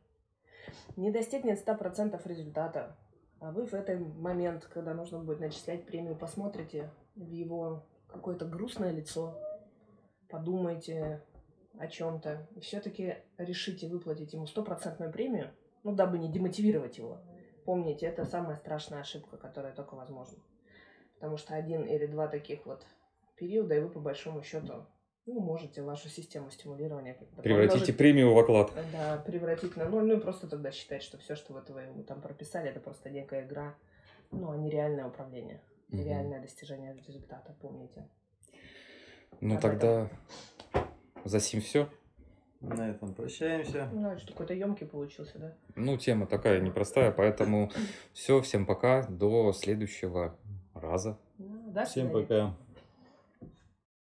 не 0.95 1.11
достигнет 1.11 1.59
100% 1.67 2.25
результата, 2.25 2.95
а 3.41 3.51
вы 3.51 3.65
в 3.65 3.73
этот 3.73 3.99
момент, 4.15 4.63
когда 4.63 4.93
нужно 4.93 5.19
будет 5.19 5.41
начислять 5.41 5.85
премию, 5.85 6.15
посмотрите 6.15 6.89
в 7.15 7.29
его 7.29 7.85
какое-то 8.07 8.45
грустное 8.45 8.91
лицо, 8.91 9.37
подумайте 10.29 11.21
о 11.77 11.87
чем-то, 11.87 12.47
и 12.55 12.61
все-таки 12.61 13.17
решите 13.37 13.89
выплатить 13.89 14.31
ему 14.31 14.47
стопроцентную 14.47 15.11
премию, 15.11 15.51
ну, 15.83 15.93
дабы 15.93 16.17
не 16.17 16.31
демотивировать 16.31 16.97
его– 16.97 17.19
помните, 17.65 18.05
это 18.05 18.25
самая 18.25 18.55
страшная 18.55 19.01
ошибка, 19.01 19.37
которая 19.37 19.73
только 19.73 19.95
возможна. 19.95 20.37
Потому 21.15 21.37
что 21.37 21.55
один 21.55 21.83
или 21.83 22.05
два 22.05 22.27
таких 22.27 22.65
вот 22.65 22.85
периода, 23.35 23.75
и 23.75 23.79
вы 23.79 23.89
по 23.89 23.99
большому 23.99 24.43
счету 24.43 24.85
ну, 25.25 25.39
можете 25.39 25.81
вашу 25.81 26.07
систему 26.07 26.51
стимулирования 26.51 27.15
превратите 27.41 27.71
помножить, 27.71 27.97
премию 27.97 28.33
в 28.33 28.37
оклад. 28.37 28.71
Да, 28.91 29.17
превратить 29.25 29.75
на 29.75 29.89
ноль, 29.89 30.05
ну 30.05 30.17
и 30.17 30.21
просто 30.21 30.47
тогда 30.47 30.71
считать, 30.71 31.01
что 31.01 31.17
все, 31.17 31.35
что 31.35 31.53
вот 31.53 31.69
вы 31.69 32.03
там 32.03 32.21
прописали, 32.21 32.69
это 32.69 32.79
просто 32.79 33.09
некая 33.09 33.45
игра, 33.45 33.75
ну, 34.31 34.51
а 34.51 34.57
не 34.57 34.69
реальное 34.69 35.07
управление, 35.07 35.61
угу. 35.89 35.97
реальное 36.03 36.41
достижение 36.41 36.95
результата, 37.07 37.55
помните. 37.59 38.07
Ну, 39.41 39.55
а 39.55 39.59
тогда 39.59 40.09
это... 40.73 40.87
за 41.23 41.39
сим 41.39 41.61
все. 41.61 41.89
На 42.67 42.89
этом 42.89 43.13
прощаемся. 43.13 43.89
Ну, 43.93 44.17
что 44.17 44.31
какой-то 44.31 44.53
емкий 44.53 44.87
получился, 44.87 45.37
да? 45.37 45.53
Ну, 45.75 45.97
тема 45.97 46.25
такая 46.25 46.59
непростая, 46.61 47.11
поэтому 47.11 47.71
все, 48.13 48.41
всем 48.41 48.65
пока, 48.65 49.03
до 49.07 49.53
следующего 49.53 50.35
раза. 50.73 51.17
Да, 51.37 51.85
всем 51.85 52.11
пока. 52.11 52.55